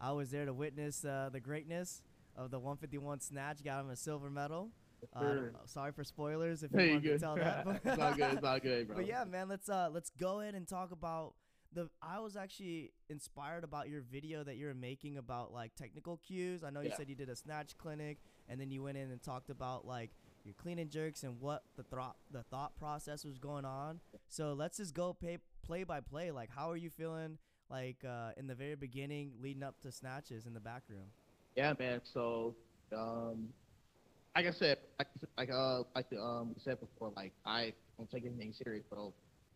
[0.00, 2.02] I was there to witness uh, the greatness
[2.36, 3.62] of the 151 snatch.
[3.64, 4.70] Got him a silver medal.
[5.14, 5.52] Uh, I don't- sir.
[5.66, 7.64] sorry for spoilers if you you want to tell that.
[7.64, 8.32] but- it's all good.
[8.34, 8.96] It's all good, bro.
[8.96, 11.34] But yeah, man, let's uh let's go ahead and talk about
[11.72, 11.88] the.
[12.02, 16.64] I was actually inspired about your video that you were making about like technical cues.
[16.64, 16.96] I know you Yeah.
[16.96, 18.18] said you did a snatch clinic,
[18.48, 20.10] and then you went in and talked about like
[20.48, 24.00] your clean and jerks and what the thought the thought process was going on.
[24.28, 26.30] So let's just go pay, play by play.
[26.30, 27.38] Like, how are you feeling?
[27.70, 31.04] Like uh, in the very beginning, leading up to snatches in the back room.
[31.54, 32.00] Yeah, man.
[32.02, 32.54] So,
[32.96, 33.50] um,
[34.34, 38.24] like I said, like, like uh, like um, we said before, like I don't take
[38.24, 39.12] anything serious, bro.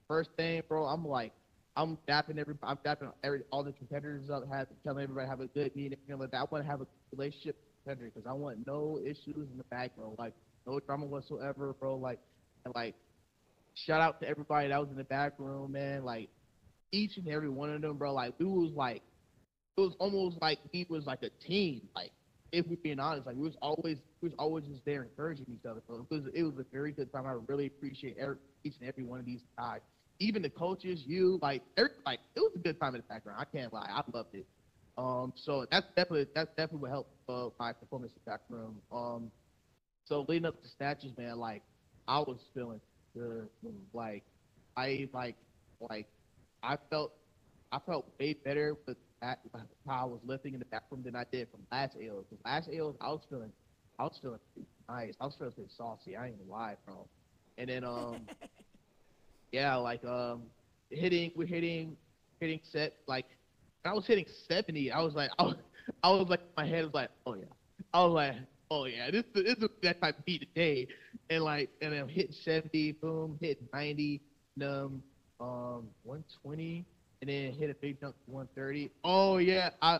[0.09, 1.32] First thing, bro, I'm like,
[1.74, 5.47] I'm dapping every, I'm dapping every all the competitors up, have telling everybody have a
[5.47, 6.40] good meeting, everything like that.
[6.40, 9.64] I want to have a relationship with competitor because I want no issues in the
[9.70, 10.14] back, bro.
[10.18, 10.34] Like
[10.67, 11.97] no drama whatsoever, bro.
[11.97, 12.19] Like,
[12.65, 12.95] and like,
[13.75, 16.05] shout out to everybody that was in the back room, man.
[16.05, 16.29] Like,
[16.93, 18.13] each and every one of them, bro.
[18.13, 19.03] Like, we was like,
[19.77, 21.83] it was almost like we was like a team.
[21.95, 22.11] Like,
[22.53, 25.67] if we're being honest, like we was always we was always just there encouraging each
[25.69, 25.83] other.
[25.89, 27.27] So it was it was a very good time.
[27.27, 29.81] I really appreciate every, each and every one of these guys,
[30.21, 33.39] even the coaches, you like every, like it was a good time in the background.
[33.41, 34.47] I can't lie, I loved it.
[34.99, 38.77] Um, so that's definitely that's definitely what helped uh, my performance in the back room.
[38.93, 39.31] Um,
[40.05, 41.63] so leading up to snatches, man, like
[42.09, 42.81] I was feeling
[43.15, 43.49] good.
[43.93, 44.25] Like
[44.77, 45.37] I like
[45.91, 46.07] like
[46.63, 47.13] I felt
[47.73, 49.41] I felt way better with that
[49.87, 51.95] how I was lifting in the back room than I did from last.
[51.95, 53.53] Cause last AOs I was feeling
[53.99, 54.41] I was feeling
[54.89, 55.15] nice.
[55.21, 56.17] I was feeling saucy.
[56.17, 57.07] I ain't gonna lie, bro.
[57.59, 58.27] And then um
[59.53, 60.43] yeah, like um
[60.91, 61.97] hitting we're hitting
[62.41, 63.27] hitting set like
[63.83, 65.57] when I was hitting seventy, I was like I was,
[66.03, 67.45] I was like my head was like, oh yeah.
[67.95, 68.37] I was like,
[68.73, 70.89] oh yeah, this this is that type of beat today.
[71.31, 74.23] And like and then hitting seventy, boom, hit ninety,
[74.62, 75.03] um
[75.41, 76.87] um one twenty
[77.20, 78.91] and then hit a big jump to 130.
[79.05, 79.99] Oh yeah, I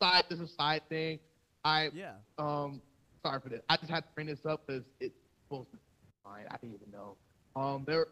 [0.00, 1.18] side this is a side thing.
[1.64, 2.14] I Yeah.
[2.38, 2.82] um
[3.24, 3.62] sorry for this.
[3.68, 5.14] I just had to bring this up because it's
[5.44, 5.82] supposed to be
[6.24, 6.44] fine.
[6.50, 7.16] I didn't even know.
[7.54, 8.06] Um there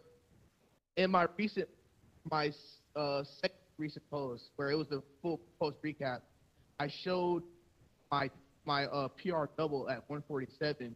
[0.97, 1.69] in my recent
[2.31, 2.53] my
[2.97, 6.21] uh second recent post where it was the full post recap,
[6.79, 7.43] I showed
[8.11, 8.31] my
[8.65, 10.95] my uh PR double at 147.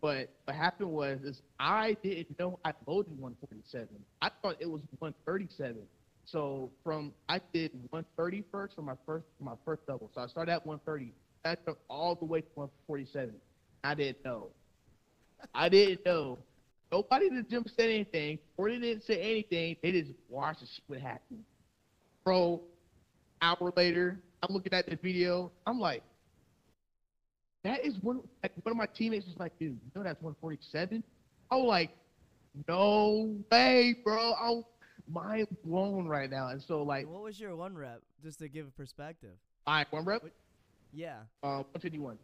[0.00, 3.88] But what happened was is I didn't know I loaded 147.
[4.20, 5.76] I thought it was 137.
[6.24, 10.10] So from I did 130 first for my first for my first double.
[10.14, 11.12] So I started at 130.
[11.44, 13.34] I jumped all the way to 147.
[13.84, 14.48] I didn't know.
[15.54, 16.38] I didn't know.
[16.90, 18.38] Nobody in the gym said anything.
[18.56, 19.76] Or they didn't say anything.
[19.82, 21.44] They just watched the shit what happened.
[22.24, 22.62] Bro,
[23.40, 25.52] hour later, I'm looking at the video.
[25.66, 26.02] I'm like,
[27.64, 28.20] that is one.
[28.42, 31.02] Like, one of my teammates was like, dude, you know that's 147.
[31.50, 31.90] I was like,
[32.68, 34.34] no way, bro.
[34.40, 34.64] I'm
[35.12, 36.48] mind blown right now.
[36.48, 39.34] And so like, what was your one rep, just to give a perspective?
[39.66, 40.22] I one rep.
[40.92, 41.18] Yeah.
[41.42, 42.18] Um, 151.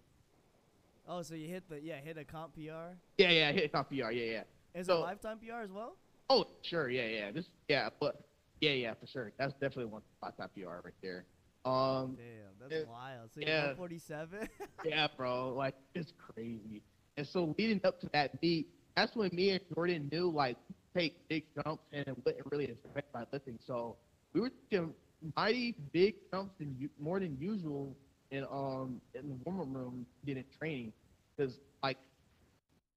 [1.08, 2.94] Oh, so you hit the yeah hit a comp PR?
[3.18, 3.94] Yeah, yeah, hit comp PR.
[3.94, 4.42] Yeah, yeah.
[4.74, 5.96] Is So- it lifetime PR as well?
[6.30, 6.88] Oh, sure.
[6.88, 7.30] Yeah, yeah.
[7.32, 8.24] This, yeah, but
[8.60, 9.32] yeah, yeah, for sure.
[9.38, 11.24] That's definitely one top PR right there.
[11.64, 12.84] Um, Damn, that's Yeah.
[12.84, 13.32] wild.
[13.32, 13.46] So Yeah.
[13.46, 14.48] you're 147.
[14.84, 16.82] yeah, bro, like it's crazy.
[17.16, 20.56] And so leading up to that beat, that's when me and Jordan knew like
[20.96, 23.58] take big jumps and it wouldn't really affect my lifting.
[23.60, 23.96] So
[24.34, 24.94] we were taking
[25.36, 27.96] mighty big jumps than u- more than usual
[28.30, 30.92] in um in the warm up room getting training
[31.36, 31.98] because like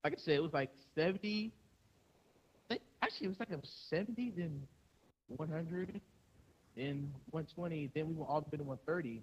[0.03, 1.53] like I said, it was like seventy.
[3.01, 4.61] Actually, it was like a seventy, then
[5.27, 6.01] one hundred,
[6.75, 9.21] then one twenty, then we went all the way to one thirty.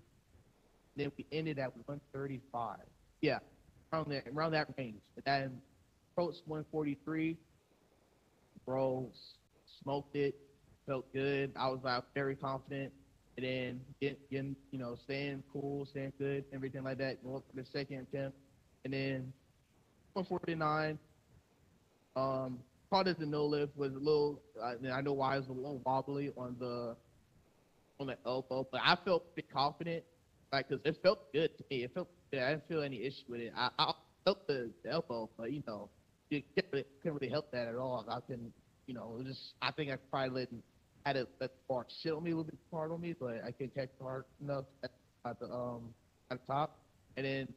[0.96, 2.78] Then we ended at 135.
[3.20, 3.38] Yeah,
[3.92, 5.00] around that around that range.
[5.16, 5.62] And then
[6.12, 7.36] approached 143.
[8.66, 9.10] Bro,
[9.82, 10.34] smoked it.
[10.86, 11.52] Felt good.
[11.56, 12.92] I was like very confident.
[13.38, 17.24] And then getting, you know, staying cool, staying good, everything like that.
[17.24, 18.36] Going for the second attempt.
[18.84, 19.32] And then
[20.12, 20.98] 149.
[22.14, 22.58] Um,
[22.92, 24.42] of the no lift was a little.
[24.62, 26.94] I, I know why it was a little wobbly on the
[28.00, 30.04] on the elbow, but I felt pretty confident
[30.52, 31.84] like, cause it felt good to me.
[31.84, 32.42] It felt good.
[32.42, 33.52] I didn't feel any issue with it.
[33.56, 33.92] I, I
[34.24, 35.88] felt the, the elbow, but you know,
[36.28, 38.04] you can't really, couldn't really help that at all.
[38.08, 38.52] I can,
[38.86, 40.48] you know, it just I think I probably let
[41.06, 43.50] had it let bar sit on me a little bit hard on me, but I
[43.50, 44.90] couldn't catch hard enough at,
[45.26, 45.94] at the um
[46.30, 46.78] at the top.
[47.16, 47.48] And then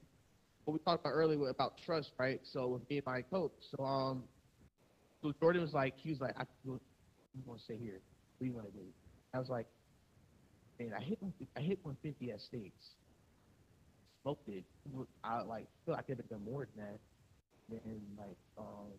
[0.63, 2.39] what we talked about earlier about trust, right?
[2.43, 4.23] So with me and my coach, so um,
[5.21, 6.79] so Jordan was like, he was like, I what
[7.35, 7.99] you want to stay here?
[8.37, 8.85] What do you want to do?
[9.33, 9.67] I was like,
[10.79, 11.19] man, I hit
[11.57, 12.91] I hit 150 at states.
[14.23, 14.63] Smoked it.
[15.23, 16.99] I like feel like I could have done more than that.
[17.85, 18.91] And like um,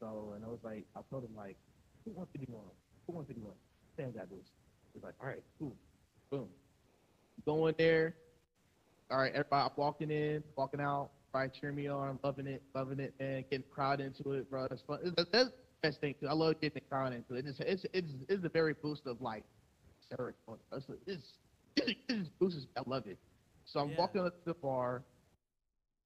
[0.00, 1.56] so and I was like, I told him like,
[2.04, 2.62] who 151?
[3.06, 3.54] Who 151?
[3.96, 4.46] Sam got this.
[4.94, 5.76] He's like, all right, cool,
[6.30, 6.48] boom,
[7.46, 8.14] going there.
[9.10, 13.14] All right, everybody walking in, walking out, everybody cheering me on, loving it, loving it,
[13.18, 14.66] man, getting crowd into it, bro.
[14.68, 15.14] That's fun.
[15.32, 15.50] That's,
[15.82, 16.14] best thing.
[16.14, 17.46] 'cause I love getting the crowd into it.
[17.46, 19.44] It's it's it's, it's a very boost of like
[20.10, 21.38] it's it's,
[22.08, 22.66] it's boosts.
[22.76, 23.18] I love it.
[23.64, 23.96] So I'm Yeah.
[23.98, 25.02] walking up to the bar,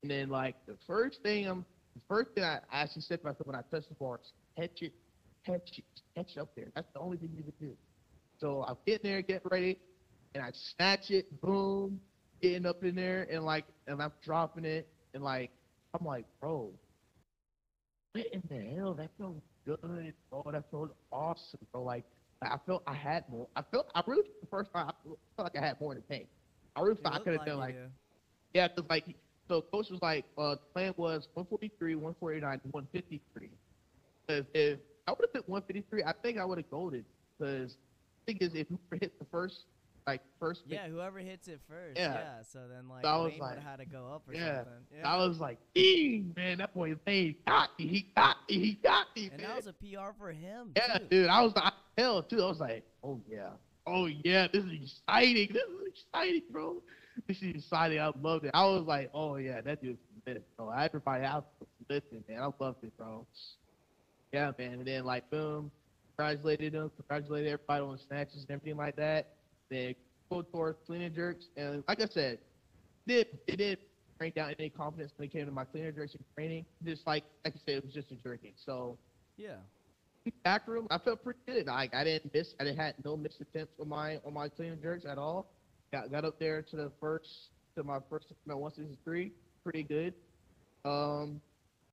[0.03, 3.46] and then like the first thing I'm the first thing I actually said to myself
[3.46, 4.92] when I touched the bar is catch it,
[5.46, 5.84] catch it,
[6.16, 6.66] catch it up there.
[6.74, 7.76] That's the only thing you can do.
[8.38, 9.78] So I'm getting there, getting ready,
[10.34, 12.00] and I snatch it, boom,
[12.40, 15.50] getting up in there, and like, and I'm dropping it, and like,
[15.98, 16.72] I'm like, bro,
[18.12, 18.94] what in the hell?
[18.94, 20.44] That feels good, bro.
[20.50, 21.82] That feels awesome, bro.
[21.84, 22.05] Like,
[22.51, 23.47] I felt I had more.
[23.57, 24.93] I felt I really the first time I
[25.36, 26.26] felt like I had more the tank.
[26.74, 27.76] I really thought I could have like done like
[28.55, 29.05] yeah, because like
[29.49, 33.49] so coach was like, uh, the plan was 143, 149, 153.
[34.26, 37.05] Because if I would have hit 153, I think I would have golded.
[37.38, 37.76] Because
[38.26, 39.64] thing is, if you hit the first,
[40.07, 41.98] like first, Yeah, whoever hits it first.
[41.98, 42.14] Yeah.
[42.14, 42.42] Yeah.
[42.42, 44.57] So then like So I was would like- have had to go up or Yeah.
[44.59, 44.72] something.
[44.98, 45.12] Yeah.
[45.12, 47.86] I was like, dang, man, that boy Lane got me.
[47.86, 48.59] He got me.
[48.59, 49.48] He got me, and man.
[49.50, 50.72] that was a PR for him.
[50.76, 51.05] yeah, too.
[51.11, 51.28] dude.
[51.28, 52.42] I was like, hell, too.
[52.42, 53.50] I was like, oh yeah,
[53.86, 55.48] oh yeah, this is exciting.
[55.53, 56.82] This is exciting, bro.
[57.28, 58.00] This is exciting.
[58.00, 58.50] I loved it.
[58.55, 60.70] I was like, oh yeah, that dude's lit, bro.
[60.70, 61.46] Everybody out
[61.88, 62.40] listen, man.
[62.40, 63.26] I loved it, bro.
[64.32, 64.72] Yeah, man.
[64.74, 65.70] And then like, boom,
[66.16, 69.28] congratulated him, congratulated everybody on snatches and everything like that.
[69.73, 69.95] Then
[70.31, 72.39] go towards clean and jerks, and like I said,
[73.07, 73.81] it it didn't
[74.18, 76.66] bring down any confidence when it came to my Cleaner jerks and training.
[76.85, 78.53] Just like like I said, it was just a jerking.
[78.57, 78.99] So
[79.39, 79.57] Yeah.
[80.45, 81.66] back room, I felt pretty good.
[81.66, 84.73] Like I didn't miss, I didn't had no missed attempts on my on my clean
[84.73, 85.47] and jerks at all.
[85.91, 89.33] Got got up there to the first to my first no one sixty three,
[89.64, 90.12] pretty good.
[90.85, 91.41] Um,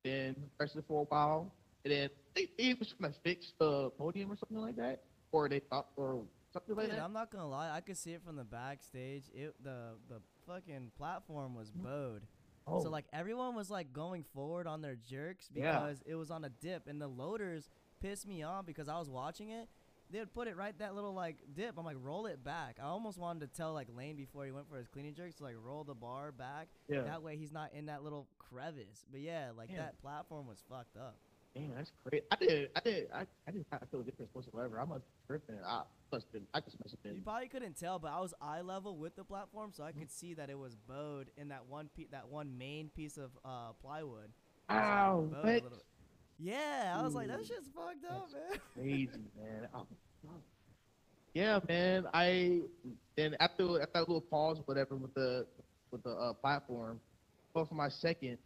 [0.04, 1.50] then rested for a while,
[1.84, 5.00] and then they, they was gonna fix the podium or something like that,
[5.32, 6.22] or they thought or
[6.66, 6.98] Dude.
[7.04, 9.24] I'm not gonna lie, I could see it from the backstage.
[9.34, 12.22] It the the fucking platform was bowed.
[12.66, 15.72] Oh, So like everyone was like going forward on their jerks Yeah.
[15.80, 17.68] because it was on a dip, and the loaders
[18.00, 19.68] pissed me off because I was watching it.
[20.12, 21.78] They would put it right that little like dip.
[21.78, 22.78] I'm like, roll it back.
[22.82, 25.44] I almost wanted to tell like Lane before he went for his cleaning jerks to
[25.44, 26.68] like roll the bar back.
[26.88, 27.02] yeah.
[27.02, 29.04] That way he's not in that little crevice.
[29.10, 29.78] But yeah, like Yeah.
[29.82, 31.16] that platform was fucked up.
[31.54, 32.24] Damn, that's crazy.
[32.30, 34.78] I did, I did, I, I didn't have feel a difference whatsoever.
[34.78, 35.56] I must have tripping.
[35.66, 35.82] I
[36.12, 37.16] must have been, I just must have been.
[37.16, 40.12] You probably couldn't tell, but I was eye level with the platform, so I could
[40.12, 43.72] see that it was bowed in that one pe- that one main piece of uh,
[43.82, 44.30] plywood.
[44.68, 45.72] Like, Ow, a what?
[46.38, 48.60] Yeah, I was like, that Ooh, shit's fucked up, man.
[48.76, 49.68] Crazy, man.
[49.74, 49.86] Oh,
[51.34, 52.06] yeah, man.
[52.14, 52.60] I
[53.16, 55.46] then after after that little pause, or whatever, with the
[55.90, 57.00] with the uh, platform,
[57.54, 58.38] go for my second.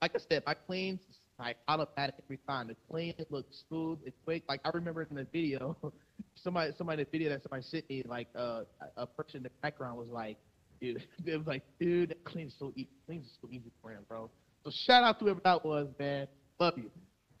[0.00, 1.00] Like I said, my cleans
[1.38, 2.68] like automatic every time.
[2.68, 4.42] The clean it looks smooth, it's quick.
[4.48, 5.76] Like I remember in the video,
[6.34, 8.62] somebody somebody in the video that somebody sent me, like uh,
[8.96, 10.36] a person in the background was like,
[10.80, 12.88] dude, it was like, dude, that clean is so easy.
[13.06, 14.30] Clean is so easy for him, bro.
[14.64, 16.26] So shout out to whoever that was, man.
[16.58, 16.90] Love you.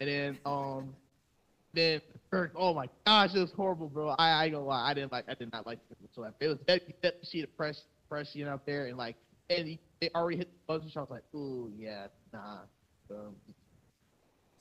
[0.00, 0.94] And then um
[1.74, 2.00] then
[2.56, 4.14] oh my gosh, it was horrible, bro.
[4.18, 6.34] I, I gonna lie, I didn't like I did not like it whatsoever.
[6.40, 9.16] It was that that sheet of press pressing up there and like
[9.50, 12.60] and he, they already hit the buzzer, so I was like, ooh yeah, nah.
[13.10, 13.34] Um,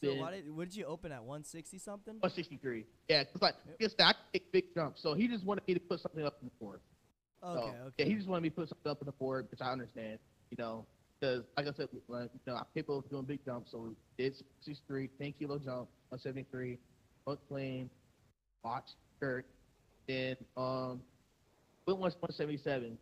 [0.04, 2.14] So why did what did you open at 160 something?
[2.16, 2.86] 163.
[3.10, 3.76] Yeah, because like Yep.
[3.80, 5.02] I guess that I take big jumps.
[5.02, 6.80] So he just wanted me to put something up in the board.
[7.44, 7.94] Okay, so, okay.
[8.00, 10.20] Yeah, he just wanted me to put something up in the board, which I understand.
[10.52, 10.86] You know,
[11.20, 13.72] because like I said, like, you know, I'm capable of doing big jumps.
[13.72, 13.80] So
[14.18, 16.78] we did 63, 10 kilo jump, 173,
[17.26, 17.90] hook clean,
[18.64, 19.46] watch, skirt,
[20.08, 21.02] then um,
[21.86, 22.98] went was 177.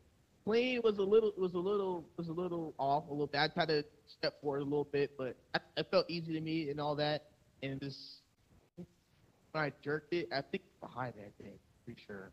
[0.46, 3.42] Clean was a little was a little was a little off a little bit.
[3.42, 6.80] I tried to step forward a little bit, but I, felt easy to me and
[6.80, 7.26] all that.
[7.64, 7.98] And just
[8.76, 8.86] when
[9.64, 12.32] I jerked it, I think behind that thing, pretty sure.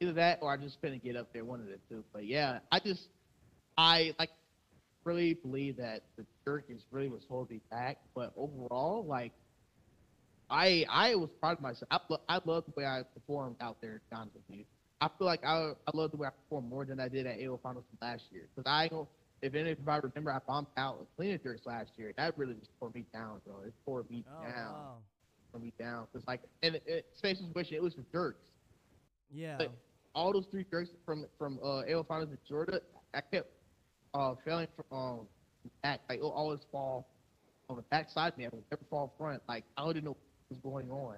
[0.00, 2.02] Either that or I just couldn't get up there, one of the two.
[2.12, 3.08] But yeah, I just
[3.76, 4.30] I like
[5.04, 7.98] really believe that the jerk is really what's holding me back.
[8.14, 9.32] But overall, like
[10.48, 11.88] I I was proud of myself.
[11.90, 11.98] I,
[12.28, 14.64] I love the way I performed out there, honest with you.
[15.02, 17.38] I feel like I I love the way I perform more than I did at
[17.40, 18.48] AO Finals last year.
[18.54, 19.08] Because I don't,
[19.42, 22.12] if any if I remember, I bombed out with cleaner jerks last year.
[22.16, 23.56] That really just tore me down, bro.
[23.66, 24.94] It tore me Oh, down, wow.
[25.52, 26.06] tore me down.
[26.12, 28.50] Cause like, and it, it, same situation, it was for jerks.
[29.34, 29.56] Yeah.
[29.58, 29.72] But
[30.14, 32.80] all those three jerks from from uh, AO Finals in Georgia,
[33.14, 33.50] I kept
[34.14, 35.28] uh failing from um
[35.82, 36.00] back.
[36.08, 37.08] Like it'll always fall
[37.68, 38.46] on the back side of me.
[38.46, 39.42] I would never fall front.
[39.48, 40.18] Like I didn't know what
[40.50, 41.16] was going on.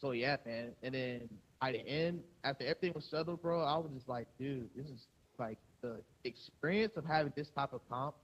[0.00, 0.76] So yeah, man.
[0.82, 1.28] And then
[1.60, 5.06] by the end, after everything was settled, bro, I was just like, dude, this is
[5.38, 8.14] like the experience of having this type of comp,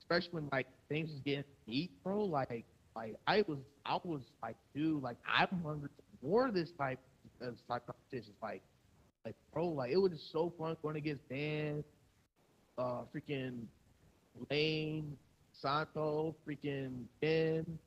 [0.00, 2.24] especially when like things was getting deep, bro.
[2.24, 2.64] Like,
[2.94, 6.98] like I was, I was like, dude, like I'm hungry for more of this type,
[7.40, 8.36] of this type competitions.
[8.42, 8.62] Like,
[9.24, 11.82] like bro, like it was just so fun going against Dan,
[12.76, 13.62] uh, freaking
[14.50, 15.16] Lane,
[15.52, 17.78] Santo, freaking Ben,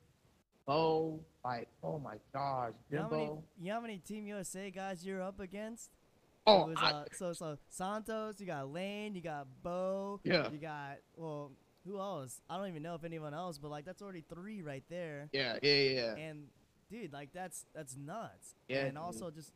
[0.66, 3.24] Bo, like, oh my gosh, you know, how many,
[3.60, 5.90] you know how many Team USA guys you're up against?
[6.46, 10.50] Oh, was, I- uh, so so Santos, you got Lane, you got Bo, Yeah.
[10.50, 11.52] you got well,
[11.86, 12.40] who else?
[12.48, 15.28] I don't even know if anyone else, but like that's already three right there.
[15.32, 16.14] yeah, yeah, yeah.
[16.16, 16.46] And
[16.90, 18.54] dude, like that's that's nuts.
[18.68, 18.98] Yeah, And dude.
[19.02, 19.52] also just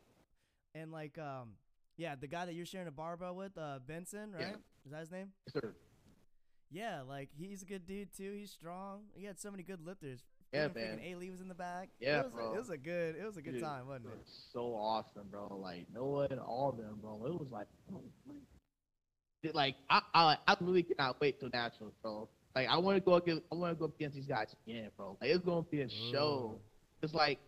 [0.75, 1.51] and like um
[1.97, 4.41] yeah, the guy that you're sharing a barbell with, uh Benson, right?
[4.43, 4.57] Yeah.
[4.85, 5.29] Is that his name?
[5.47, 5.75] Yes, sir.
[6.71, 8.33] Yeah, like he's a good dude too.
[8.37, 9.03] He's strong.
[9.15, 10.25] He had so many good lifters.
[10.57, 11.01] Yeah, man.
[11.05, 11.89] A-Lee was in the back.
[12.01, 12.55] Yeah, it was, A, bro.
[12.55, 13.17] it was a good.
[13.17, 14.19] It was a good Dude, time, wasn't it it?
[14.19, 15.57] was so awesome, bro.
[15.61, 17.15] Like Noah and all of them, bro.
[17.27, 18.03] It was like, oh,
[19.43, 22.29] It, like I, I, I really cannot wait till nationals, bro.
[22.55, 24.91] Like I want to go against, I want to go up against these guys again,
[24.97, 25.17] bro.
[25.21, 26.57] Like it's gonna be a show.
[26.57, 27.03] Mm.
[27.03, 27.39] It's like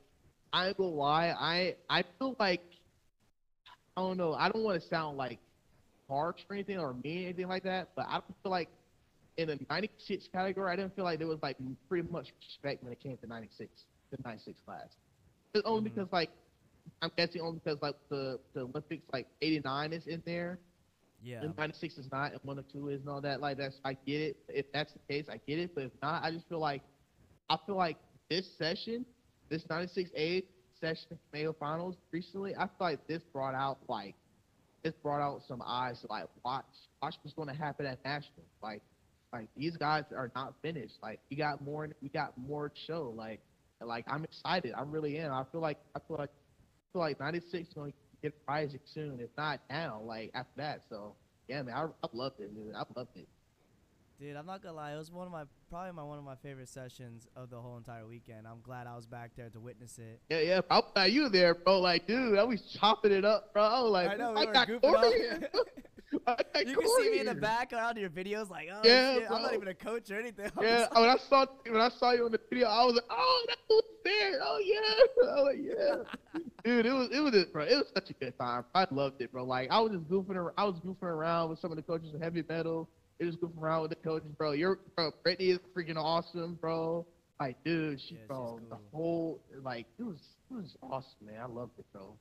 [0.52, 2.62] I ain't gonna lie, I, I feel like
[3.96, 4.34] I don't know.
[4.34, 5.38] I don't want to sound like
[6.08, 8.68] harsh or anything or mean or anything like that, but I don't feel like
[9.38, 11.56] in the 96 category, I didn't feel like there was like
[11.88, 13.70] pretty much respect when it came to 96,
[14.10, 14.88] the 96 class.
[15.54, 15.94] It's only Mhm.
[15.94, 16.30] because like
[17.02, 20.58] I'm guessing only because like the the Olympics like 89 is in there,
[21.22, 21.42] Yeah.
[21.42, 23.40] and 96 is not, and one or two is and all that.
[23.40, 24.36] Like that's I get it.
[24.48, 25.74] If that's the case, I get it.
[25.74, 26.82] But if not, I just feel like
[27.48, 27.96] I feel like
[28.28, 29.06] this session,
[29.48, 30.44] this 96A
[30.80, 34.16] session Mayo Finals recently, I feel like this brought out like
[34.82, 36.64] this brought out some eyes to like watch
[37.02, 38.44] watch what's going to happen at national.
[38.62, 38.82] Like
[39.32, 40.94] like these guys are not finished.
[41.02, 43.12] Like we got more we got more show.
[43.16, 43.40] Like
[43.80, 44.72] like I'm excited.
[44.76, 45.26] I'm really in.
[45.30, 48.80] I feel like I feel like I feel like 96 is going to get rising
[48.84, 49.20] soon.
[49.20, 50.82] If not now, like after that.
[50.88, 51.14] So
[51.48, 52.74] yeah, man, I, I loved it, dude.
[52.74, 53.28] I loved it.
[54.20, 54.94] Dude, I'm not gonna lie.
[54.94, 57.76] It was one of my probably my one of my favorite sessions of the whole
[57.76, 58.48] entire weekend.
[58.48, 60.20] I'm glad I was back there to witness it.
[60.28, 60.60] Yeah, yeah.
[60.68, 61.78] I was not you there, bro.
[61.80, 63.62] Like, dude, I was chopping it up, bro.
[63.62, 65.48] I was like, I know, we got goofing here.
[66.26, 69.14] I got You can see me in the background of your videos, like, oh Yeah,
[69.14, 70.50] shit, I'm not even a coach or anything.
[70.56, 73.04] I'm Yeah, when I saw when I saw you in the video, I was like,
[73.10, 74.40] oh, that dude's there.
[74.42, 76.86] Oh yeah, oh yeah, dude.
[76.86, 77.64] It was it was bro.
[77.64, 78.64] It was such a good time.
[78.74, 79.44] I loved it, bro.
[79.44, 80.54] Like I was just goofing around.
[80.58, 82.88] I was goofing around with some of the coaches of heavy metal.
[83.18, 84.52] It was goofing around with the coaches, bro.
[84.52, 85.10] You're bro.
[85.22, 87.06] Brittany is freaking awesome, bro.
[87.40, 91.40] Like, dude, she Yeah, she's bro, the whole like it was it was awesome, man.
[91.42, 92.16] I loved it, bro.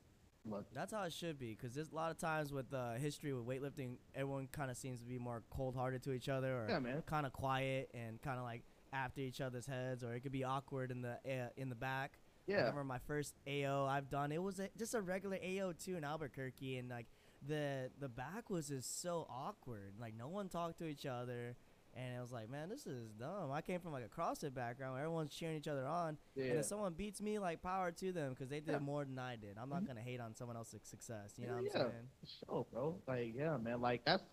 [0.45, 0.75] Loved it.
[0.75, 3.45] That's how it should be, because there's a lot of times with uh, history with
[3.45, 7.25] weightlifting, everyone kind of seems to be more cold-hearted to each other, or Yeah, kind
[7.25, 10.89] of quiet and kind of like after each other's heads, or it could be awkward
[10.91, 12.19] in the uh, in the back.
[12.47, 12.57] I Yeah.
[12.59, 14.31] remember my first AO I've done.
[14.31, 17.07] It was a, just a regular AO too in Albuquerque, and like
[17.47, 19.93] the the back was just so awkward.
[19.99, 21.55] Like no one talked to each other,
[21.95, 23.51] and it was like, man, this is dumb.
[23.51, 26.45] I came from like a CrossFit background where everyone's cheering each other on, Yeah.
[26.45, 28.79] and if someone beats me, like power to them because they did Yeah.
[28.79, 29.57] more than I did.
[29.57, 29.87] I'm not Mhm.
[29.87, 31.33] gonna hate on someone else's success.
[31.37, 32.09] You know Hell what I'm saying?
[32.45, 33.01] Sure, bro.
[33.07, 33.81] Like, yeah, man.
[33.81, 34.23] Like that's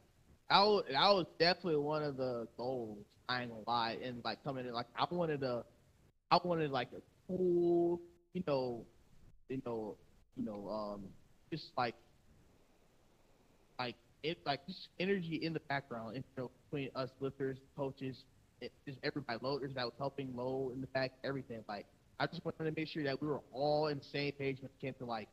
[0.51, 2.99] I was, was definitely one of the goals.
[3.29, 3.99] I ain't gonna lie.
[4.03, 5.65] And like coming in, like I wanted a,
[6.31, 8.01] I wanted like a cool,
[8.35, 8.85] you know,
[9.49, 9.97] you know,
[10.37, 11.05] you know, um,
[11.51, 11.95] just like
[14.25, 14.61] it, like
[14.99, 18.25] energy in the background, you know, between us lifters, coaches,
[18.61, 21.63] it, just everybody, loaders that was helping load in the back, everything.
[21.69, 21.87] Like
[22.19, 24.71] I just wanted to make sure that we were all in the same page when
[24.71, 25.29] it came to like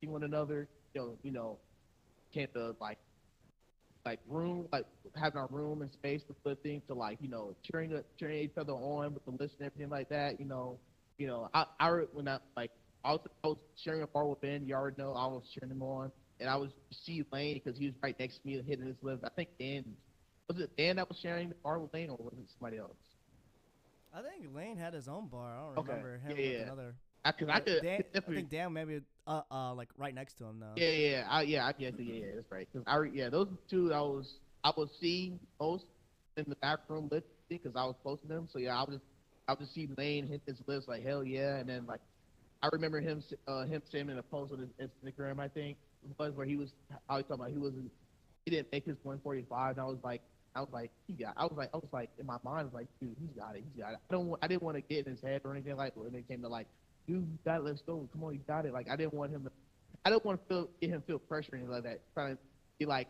[0.00, 0.68] seeing one another.
[0.94, 1.58] You know, you know,
[2.32, 2.98] came to like
[4.06, 4.86] like room like
[5.16, 8.72] having our room and space for lifting to like you know cheering cheering each other
[8.72, 10.38] on with the list and everything like that.
[10.38, 10.78] You know,
[11.18, 12.70] you know I I when I like
[13.04, 14.66] I was, I was sharing a bar with Ben.
[14.66, 17.86] You already know I was cheering him on, and I was see Lane because he
[17.86, 19.24] was right next to me hitting his lift.
[19.24, 19.84] I think Dan
[20.48, 22.96] was it Dan that was sharing the bar with Lane or was it somebody else?
[24.12, 25.56] I think Lane had his own bar.
[25.56, 25.92] I don't Okay.
[25.92, 26.64] remember him Yeah, with yeah.
[26.64, 26.96] another.
[27.24, 30.44] I, Because I could Dan, I think Dan maybe uh uh like right next to
[30.46, 30.74] him though.
[30.76, 32.68] Yeah, yeah, I, yeah, I, yeah, yeah, yeah, that's right.
[32.72, 35.84] 'Cause I, yeah, those two I was, I was seeing most
[36.36, 38.48] in the back room lifting because I was close to them.
[38.52, 39.04] So yeah, I would just,
[39.48, 42.00] I would just see Lane hit his lifts like hell yeah, and then like,
[42.62, 45.78] I remember him, uh, him saying in a post on his Instagram, I think,
[46.18, 46.70] was where he was,
[47.08, 47.90] I was talking about he wasn't,
[48.44, 50.22] he didn't make his 145, and I was like,
[50.54, 52.64] I was like, he got, I was like, I was like, in my mind, I
[52.64, 53.98] was like, dude, he's got it, he's got it.
[54.10, 55.92] I don't, want, I didn't want to get in his head or anything like.
[55.94, 56.66] When it came to like,
[57.06, 58.72] dude, you got it, let's go, come on, you got it.
[58.72, 59.50] Like I didn't want him to
[60.04, 62.00] I don't want to feel get him feel pressure and like that.
[62.14, 62.38] Trying to
[62.78, 63.08] be like,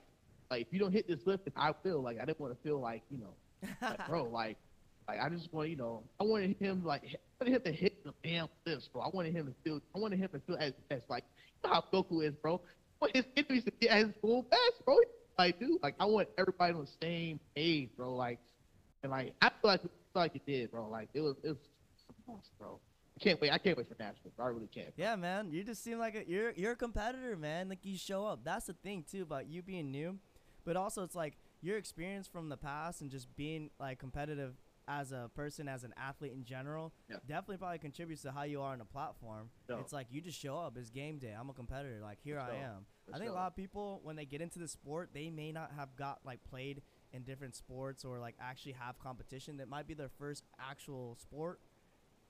[0.51, 2.81] like if you don't hit this lift, I feel like I didn't want to feel
[2.81, 4.57] like you know, like, bro, like,
[5.07, 8.05] like I just want you know, I wanted him like, I wanted him to hit
[8.05, 9.03] the damn lifts, bro.
[9.03, 11.05] I wanted him to feel, I wanted him to feel as best.
[11.09, 11.25] Like,
[11.63, 12.61] you know how Goku is, bro.
[13.03, 14.97] I enemies to get at his full best, bro.
[15.39, 18.15] Like, dude, like I want everybody on the same page, bro.
[18.15, 18.41] Like,
[19.03, 20.89] and like I feel like I feel like it did, bro.
[20.89, 21.59] Like it was, it was,
[22.27, 22.81] awesome, bro.
[23.17, 23.53] I can't wait.
[23.53, 24.35] I can't wait for nationals.
[24.39, 24.93] I really can't.
[24.97, 27.69] Yeah, man, you just seem like a, you're you're a competitor, man.
[27.69, 28.41] Like you show up.
[28.45, 30.19] That's the thing too about you being new,
[30.65, 34.55] but also it's like your experience from the past and just being like competitive
[34.89, 37.17] as a person, as an athlete in general, Yeah.
[37.27, 39.51] definitely probably contributes to how you are on a platform.
[39.69, 39.81] Yeah.
[39.81, 40.77] It's like you just show up.
[40.79, 41.33] It's game day.
[41.39, 42.01] I'm a competitor.
[42.03, 42.87] Like here I am.
[43.13, 45.73] I think a lot of people when they get into the sport, they may not
[45.77, 46.83] have got like played
[47.13, 49.59] in different sports or like actually have competition.
[49.59, 51.61] That might be their first actual sport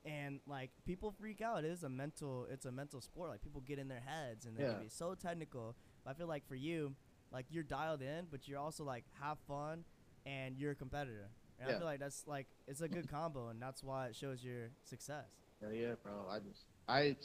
[0.05, 1.63] and like people freak out.
[1.63, 2.45] It is a mental.
[2.51, 3.29] It's a mental sport.
[3.29, 4.73] Like people get in their heads and they Yeah.
[4.79, 5.75] be so technical.
[6.03, 6.95] But I feel like for you,
[7.31, 9.85] like you're dialed in, but you're also like have fun
[10.25, 11.29] and you're a competitor.
[11.59, 11.77] And I Yeah.
[11.79, 15.25] feel like that's like it's a good combo, and that's why it shows your success.
[15.61, 16.25] Hell yeah, bro.
[16.29, 17.15] I just, I.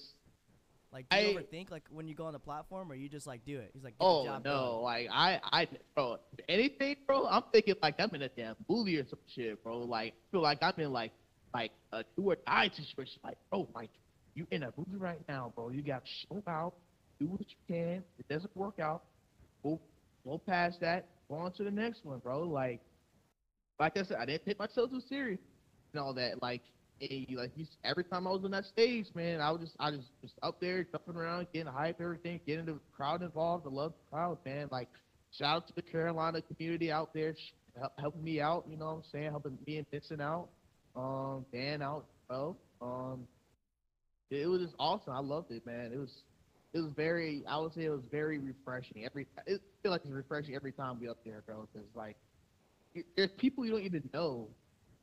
[0.92, 3.26] Like, do you I- overthink like when you go on the platform, or you just
[3.26, 3.70] like do it?
[3.74, 4.82] He's like, Oh job no, done.
[4.82, 6.18] like I, I, bro,
[6.48, 7.26] anything, bro.
[7.26, 9.78] I'm thinking like I'm in a damn movie or some shit, bro.
[9.78, 11.10] Like feel like I'm in like,
[11.52, 13.20] like a do or die situation.
[13.24, 13.90] Like, bro, like
[14.34, 15.70] you in a movie right now, bro.
[15.70, 16.74] You got to show out,
[17.18, 18.04] do what you can.
[18.18, 19.02] If it doesn't work out,
[19.64, 19.80] go,
[20.24, 22.42] go past that, go on to the next one, bro.
[22.44, 22.80] Like,
[23.78, 25.40] like I said, I didn't take myself too serious
[25.92, 26.42] and all that.
[26.42, 26.62] Like,
[26.98, 27.52] hey, like
[27.84, 30.60] every time I was on that stage, man, I was just, I just, just up
[30.60, 33.66] there jumping around, getting hype, everything, getting the crowd involved.
[33.66, 34.68] I love the crowd, man.
[34.70, 34.88] Like,
[35.32, 37.34] shout out to the Carolina community out there,
[37.98, 38.64] helping me out.
[38.70, 39.30] You know what I'm saying?
[39.30, 40.48] Helping me and Vincent out,
[40.94, 42.56] um, Dan out, bro.
[42.80, 43.26] Um,
[44.30, 45.12] it, was just awesome.
[45.12, 45.90] I loved it, man.
[45.92, 46.10] It was,
[46.72, 49.04] it was very, I would say it was very refreshing.
[49.04, 51.68] Every, it feel like it's refreshing every time we up there, bro.
[51.72, 52.16] Cause like,
[53.16, 54.48] there's people you don't even know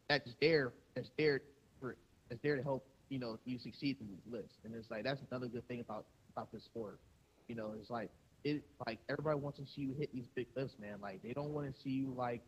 [0.09, 1.41] that's there, that's there
[1.79, 1.97] for,
[2.29, 4.57] that's there to help, you know, you succeed in these lists.
[4.63, 6.99] And it's like, that's another good thing about, about this sport.
[7.47, 8.09] You know, it's like,
[8.43, 10.95] it, like everybody wants to see you hit these big lifts, man.
[11.01, 12.41] Like they don't want to see you like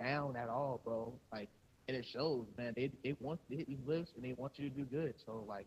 [0.00, 1.12] down at all, bro.
[1.32, 1.48] Like,
[1.88, 2.74] and it shows, man.
[2.76, 5.14] They, they want to hit these lifts and they want you to do good.
[5.24, 5.66] So like,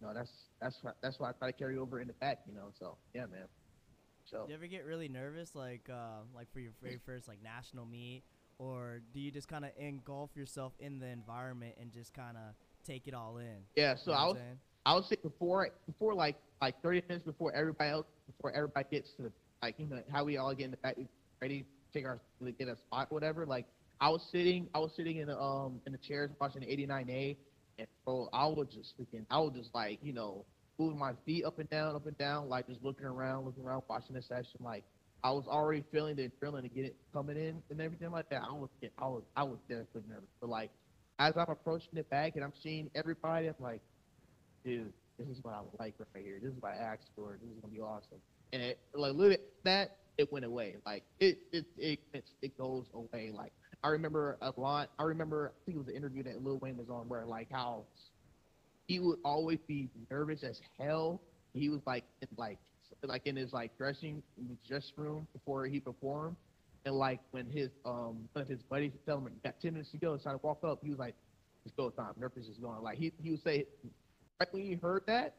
[0.00, 2.40] you know, that's, that's, why- that's why I try to carry over in the back,
[2.48, 2.72] you know?
[2.78, 3.46] So yeah, man.
[4.24, 4.44] So.
[4.46, 7.86] Do you ever get really nervous, like uh, like for your very first like national
[7.86, 8.22] meet,
[8.62, 12.54] or do you just kind of engulf yourself in the environment and just kind of
[12.86, 13.56] take it all in?
[13.76, 14.36] Yeah, You so know I was?
[14.86, 19.10] I would say before before like like thirty minutes before everybody else before everybody gets
[19.14, 19.32] to the
[19.62, 20.96] like you know how we all get in the back
[21.40, 23.66] ready to take our to get a spot whatever like
[24.00, 26.86] I was sitting I was sitting in the um in the chairs watching the eighty
[26.86, 27.36] nine A
[27.78, 30.44] And bro, I was just freaking, I was just like, you know,
[30.78, 33.82] moving my feet up and down, up and down, like just looking around, looking around,
[33.88, 34.58] watching the session.
[34.60, 34.84] Like
[35.24, 38.42] I was already feeling the adrenaline to get it coming in and everything like that.
[38.42, 38.68] I was,
[38.98, 40.28] I was, I was definitely nervous.
[40.40, 40.70] But like,
[41.18, 43.80] as I'm approaching it back and I'm seeing everybody, I'm like,
[44.64, 46.38] dude, this is what I like right here.
[46.42, 47.38] This is what I asked for.
[47.40, 48.18] This is gonna be awesome.
[48.52, 49.96] And it, like, look at that.
[50.18, 50.76] It went away.
[50.84, 53.30] Like it, it, it, it, it goes away.
[53.34, 53.52] Like
[53.82, 54.90] I remember a lot.
[54.98, 57.48] I remember, I think it was an interview that Lil Wayne was on where like
[57.50, 57.84] how
[58.86, 61.20] he would always be nervous as hell.
[61.54, 62.04] He was like,
[62.36, 62.58] like,
[63.02, 64.22] like in his like dressing
[64.66, 66.36] dress room before he performed.
[66.84, 69.98] And like when his um one of his buddies tell him got ten minutes to
[69.98, 71.14] go, it's time to walk up, he was like,
[71.64, 73.66] "It's go time, nervous is going." Like he he would say,
[74.40, 75.34] right when he heard that,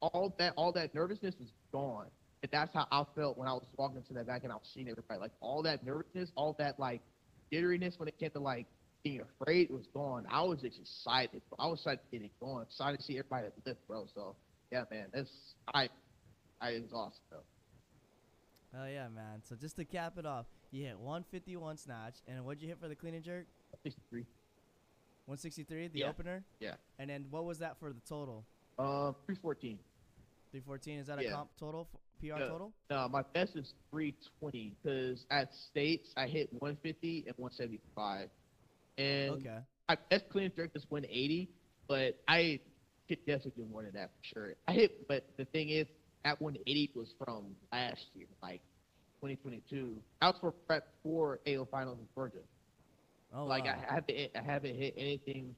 [0.00, 2.06] all that all that nervousness was gone.
[2.42, 4.68] And that's how I felt when I was walking to that back and I was
[4.74, 5.20] seeing everybody.
[5.20, 7.02] Like all that nervousness, all that like
[7.52, 8.66] jitteriness when it came to like
[9.04, 10.26] being afraid was gone.
[10.30, 11.42] I was just excited.
[11.58, 12.62] I was excited to get it going.
[12.62, 14.06] Excited to see everybody lift, bro.
[14.14, 14.34] So
[14.72, 15.30] yeah, man, that's
[15.74, 15.88] I
[16.62, 17.42] I awesome though.
[18.78, 19.42] Oh yeah, man.
[19.42, 22.88] So just to cap it off, you hit 151 snatch, and what'd you hit for
[22.88, 23.46] the clean and jerk?
[23.82, 24.20] 63.
[25.26, 26.08] 163, the Yeah.
[26.08, 26.44] opener.
[26.60, 26.76] Yeah.
[26.98, 28.46] And then what was that for the total?
[28.78, 29.78] Uh, 314.
[30.52, 30.98] 314.
[31.00, 31.88] Is that a comp total?
[32.20, 32.46] PR Yeah.
[32.46, 32.72] total?
[32.88, 38.30] No, my best is 320 because at states I hit 150 and 175,
[38.98, 39.58] and Okay.
[39.88, 41.48] my best clean and jerk is 180,
[41.88, 42.60] but I
[43.08, 44.54] could definitely do more than that for sure.
[44.68, 45.88] I hit, but the thing is,
[46.24, 48.60] at 180 was from last year, like
[49.20, 49.96] 2022.
[50.20, 52.38] I was for prep for AO finals in Georgia.
[53.34, 53.76] Oh like wow.
[53.88, 55.54] I haven't, I haven't hit anything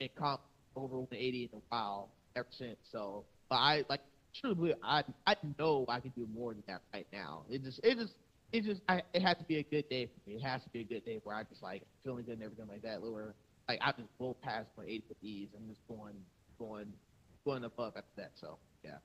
[0.00, 0.40] in comp
[0.76, 2.76] over 180 in a while ever since.
[2.92, 4.00] So, but I like
[4.40, 7.42] truly, I I know I can do more than that right now.
[7.50, 8.14] It just, it just,
[8.52, 10.36] it just, I, it has to be a good day for me.
[10.36, 12.68] It has to be a good day where I just like feeling good and everything
[12.68, 13.00] like that.
[13.00, 13.34] Where
[13.68, 15.48] like I just blow past 180 with ease.
[15.56, 16.14] I'm just going,
[16.58, 16.92] going,
[17.44, 18.32] going above after that.
[18.40, 18.98] So yeah,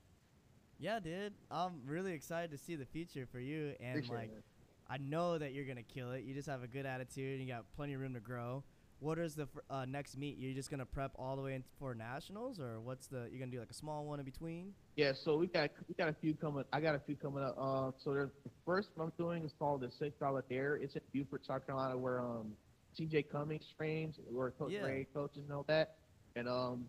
[0.78, 1.32] yeah, dude.
[1.50, 4.44] I'm really excited to see the future for you, and appreciate like it.
[4.88, 6.24] I know that you're gonna kill it.
[6.24, 7.38] You just have a good attitude.
[7.40, 8.62] and You got plenty of room to grow.
[9.00, 10.38] What is the uh, next meet?
[10.38, 13.28] You're just gonna prep all the way in for nationals, or what's the?
[13.30, 14.72] You're gonna do like a small one in between?
[14.96, 16.64] Yeah, so we got we got a few coming.
[16.72, 17.56] I got a few coming up.
[17.58, 18.30] Uh, so the
[18.64, 20.76] first one I'm doing is called the Six Dollar Dare.
[20.76, 22.52] It's in Beaufort, South Carolina, where um
[22.96, 23.24] C.J.
[23.24, 24.82] Cummings trains, where Coach Yeah.
[24.82, 25.96] Ray coaches and all that.
[26.36, 26.84] And um,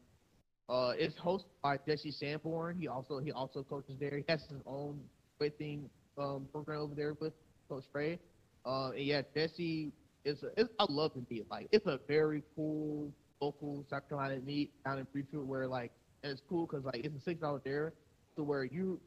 [0.70, 2.78] uh, it's hosted by Jesse Sanborn.
[2.80, 4.18] He also he also coaches there.
[4.18, 5.00] He has his own
[5.40, 7.34] weighting um program over there with
[7.70, 8.20] Coach Ray.
[8.66, 9.92] Uh, and yeah, Jesse
[10.24, 10.42] is.
[10.44, 11.50] A, it's, I love the meet.
[11.50, 13.12] Like it's a very cool
[13.42, 15.92] local South Carolina meet down in Beaufort, where like
[16.24, 17.94] and it's cool because like it's a Six Dollar Dare,
[18.36, 19.00] to where you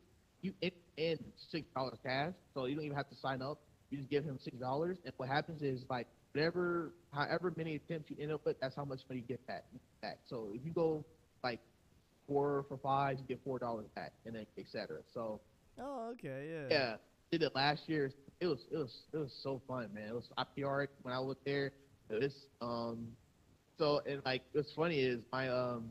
[0.42, 1.18] you in, in
[1.50, 3.58] six dollars cash, so you don't even have to sign up.
[3.90, 8.10] You just give him six dollars, and what happens is like whatever, however many attempts
[8.10, 9.64] you end up with, that's how much money you get back.
[10.02, 10.18] Back.
[10.26, 11.04] So if you go
[11.42, 11.60] like
[12.26, 14.98] four for five, you get four dollars back, and then etc.
[15.14, 15.40] So
[15.80, 16.68] Oh, okay, yeah.
[16.70, 16.96] yeah,
[17.30, 18.10] did it last year.
[18.40, 20.08] It was it was it was so fun, man.
[20.08, 21.72] It was I PR'd when I was there.
[22.10, 23.08] It was um
[23.78, 25.90] so and like what's funny is my um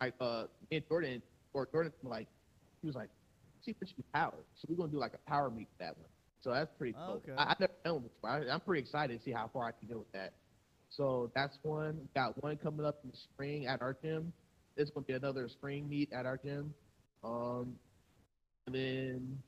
[0.00, 2.28] my uh me and Jordan or Jordan like
[2.80, 3.10] he was like
[3.64, 4.34] see what you power.
[4.56, 6.08] So we're gonna do like a power meet for that one.
[6.42, 7.14] So that's pretty Oh, cool.
[7.16, 7.32] okay.
[7.36, 8.30] I, I've never done one before.
[8.30, 10.32] I, I'm pretty excited to see how far I can go with that.
[10.88, 12.08] So that's one.
[12.14, 14.32] Got one coming up in the spring at our gym.
[14.80, 16.72] This is gonna be another spring meet at our gym.
[17.22, 17.76] Um,
[18.66, 19.38] and then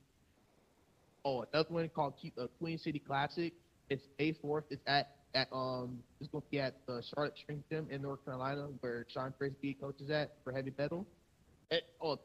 [1.25, 3.51] oh, another one called uh, Queen City Classic.
[3.89, 4.65] It's May fourth.
[4.69, 5.97] It's at at um.
[6.21, 10.11] It's gonna be at the Charlotte Strength Gym in North Carolina, where Sean Frisbee coaches
[10.11, 11.03] at for heavy metal.
[11.99, 12.19] Oh,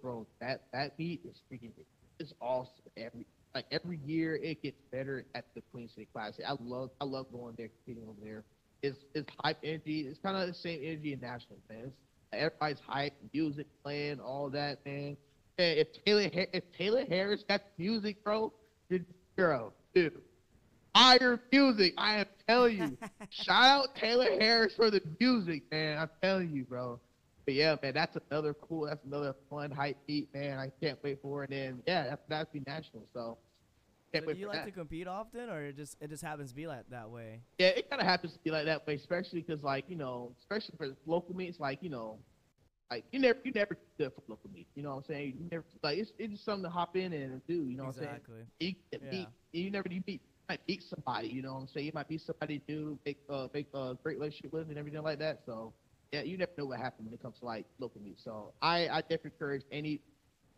[0.00, 1.72] bro, that that meet is freaking.
[2.20, 2.70] It's awesome.
[2.96, 3.26] Every
[3.56, 6.44] like every year it gets better at the Queen City Classic.
[6.46, 8.44] I love I love going there, competing over there.
[8.84, 10.02] It's it's hype energy.
[10.02, 11.86] It's kind of the same energy in nationals, man.
[11.86, 11.96] It's,
[12.36, 15.16] everybody's hype, music playing, all that, man.
[15.58, 18.52] And if Taylor if Taylor Harris got music, bro,
[18.90, 19.06] dude,
[19.36, 20.20] bro, dude,
[20.94, 21.94] fire music.
[21.96, 22.98] I am telling you.
[23.30, 25.98] Shout out Taylor Harris for the music, man.
[25.98, 27.00] I'm telling you, bro.
[27.44, 30.58] But yeah, man, that's another cool, that's another fun hype beat, man.
[30.58, 31.50] I can't wait for it.
[31.50, 33.04] And yeah, that's that's be national.
[33.14, 33.38] So
[34.14, 34.64] So do you like that.
[34.66, 37.40] to compete often, or it just it just happens to be like that way?
[37.58, 40.32] Yeah, it kind of happens to be like that way, especially because, like, you know,
[40.38, 42.18] especially for local meets, like, you know,
[42.90, 44.70] like you never, you never do it for local meets.
[44.74, 45.34] You know what I'm saying?
[45.40, 47.68] You never like it's it's just something to hop in and do.
[47.68, 48.14] You know what I'm saying?
[48.16, 48.42] exactly.
[48.60, 49.10] You, Yeah.
[49.10, 51.28] beat, you never you beat, you might beat somebody.
[51.28, 51.86] You know what I'm saying?
[51.86, 55.18] You might beat somebody new, make uh make a great relationship with and everything like
[55.18, 55.40] that.
[55.46, 55.72] So
[56.12, 58.22] yeah, you never know what happens when it comes to like local meets.
[58.24, 60.00] So I I definitely encourage any.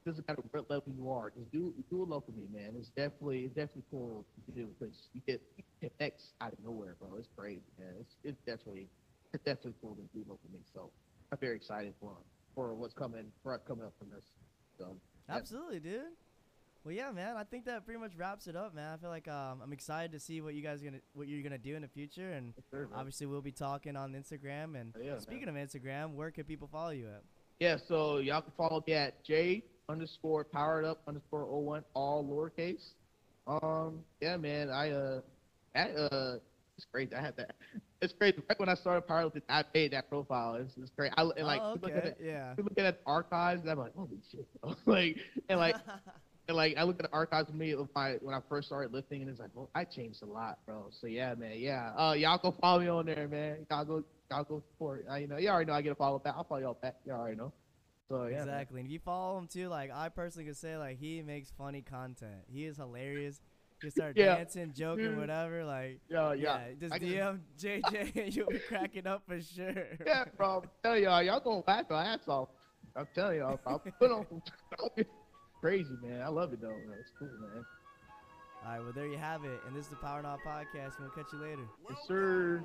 [0.08, 2.72] Doesn't matter what level you are, just do do a local me, man.
[2.78, 5.42] It's definitely it's definitely cool to do because you get
[5.82, 7.18] connects out of nowhere, bro.
[7.18, 7.92] It's crazy, man.
[8.00, 8.88] It's it's definitely
[9.34, 10.60] it's definitely cool to be local me.
[10.72, 10.90] So
[11.30, 12.16] I'm very excited for
[12.54, 14.24] for what's coming for coming up from this.
[14.78, 14.96] So.
[15.28, 16.00] Absolutely, dude.
[16.84, 17.36] Well, yeah, man.
[17.36, 18.94] I think that pretty much wraps it up, man.
[18.94, 21.42] I feel like um, I'm excited to see what you guys are gonna what you're
[21.42, 22.86] gonna do in the future, and man.
[22.94, 24.80] obviously we'll be talking on Instagram.
[24.80, 25.20] And Oh, yeah, man.
[25.20, 27.24] speaking of Instagram, where can people follow you at?
[27.60, 32.90] Yeah, so y'all can follow me at J underscore powered up underscore 01, all lowercase.
[33.46, 35.20] Um, yeah, man, I uh,
[35.74, 36.38] that, uh,
[36.76, 37.14] it's crazy.
[37.14, 37.54] I had that.
[38.00, 38.36] It's crazy.
[38.48, 40.54] Right when I started powerlifting, I made that profile.
[40.54, 41.10] It's, it's great.
[41.16, 42.54] I and like oh, look at it, yeah.
[42.56, 44.76] look at the archives, and I'm like, holy shit, bro.
[44.86, 45.16] like
[45.48, 45.74] and like
[46.46, 48.92] and like I look at the archives of me of my when I first started
[48.92, 50.90] lifting, and it's like, well, I changed a lot, bro.
[51.00, 51.90] So yeah, man, yeah.
[51.98, 53.66] Uh, y'all go follow me on there, man.
[53.68, 55.04] Y'all go, y'all go support.
[55.10, 56.34] Uh, you know, you already know I get a follow back.
[56.36, 56.94] I'll follow y'all back.
[57.04, 57.52] You all already know.
[58.10, 58.48] So yeah, man.
[58.48, 58.80] exactly.
[58.80, 61.82] And if you follow him too, like I personally could say, like he makes funny
[61.82, 62.42] content.
[62.50, 63.40] He is hilarious.
[63.82, 64.36] You start Yeah.
[64.36, 65.18] dancing, joking, Mm.
[65.18, 65.64] whatever.
[65.64, 66.74] Like Yeah, yeah, yeah.
[66.80, 69.74] just I can- DM JJ, and you'll be cracking up for sure.
[70.06, 70.62] Yeah, bro.
[70.62, 72.48] I'm telling y'all, y'all gonna laugh your ass off.
[72.96, 74.26] I'm telling y'all, I'll put on
[75.60, 76.22] crazy, man.
[76.22, 76.68] I love it though.
[76.68, 76.96] Man.
[76.98, 77.64] It's cool, man.
[78.64, 81.10] All right, well there you have it, and this is the Power Now podcast, we'll
[81.10, 81.62] catch you later.
[81.88, 82.64] Yes, sir.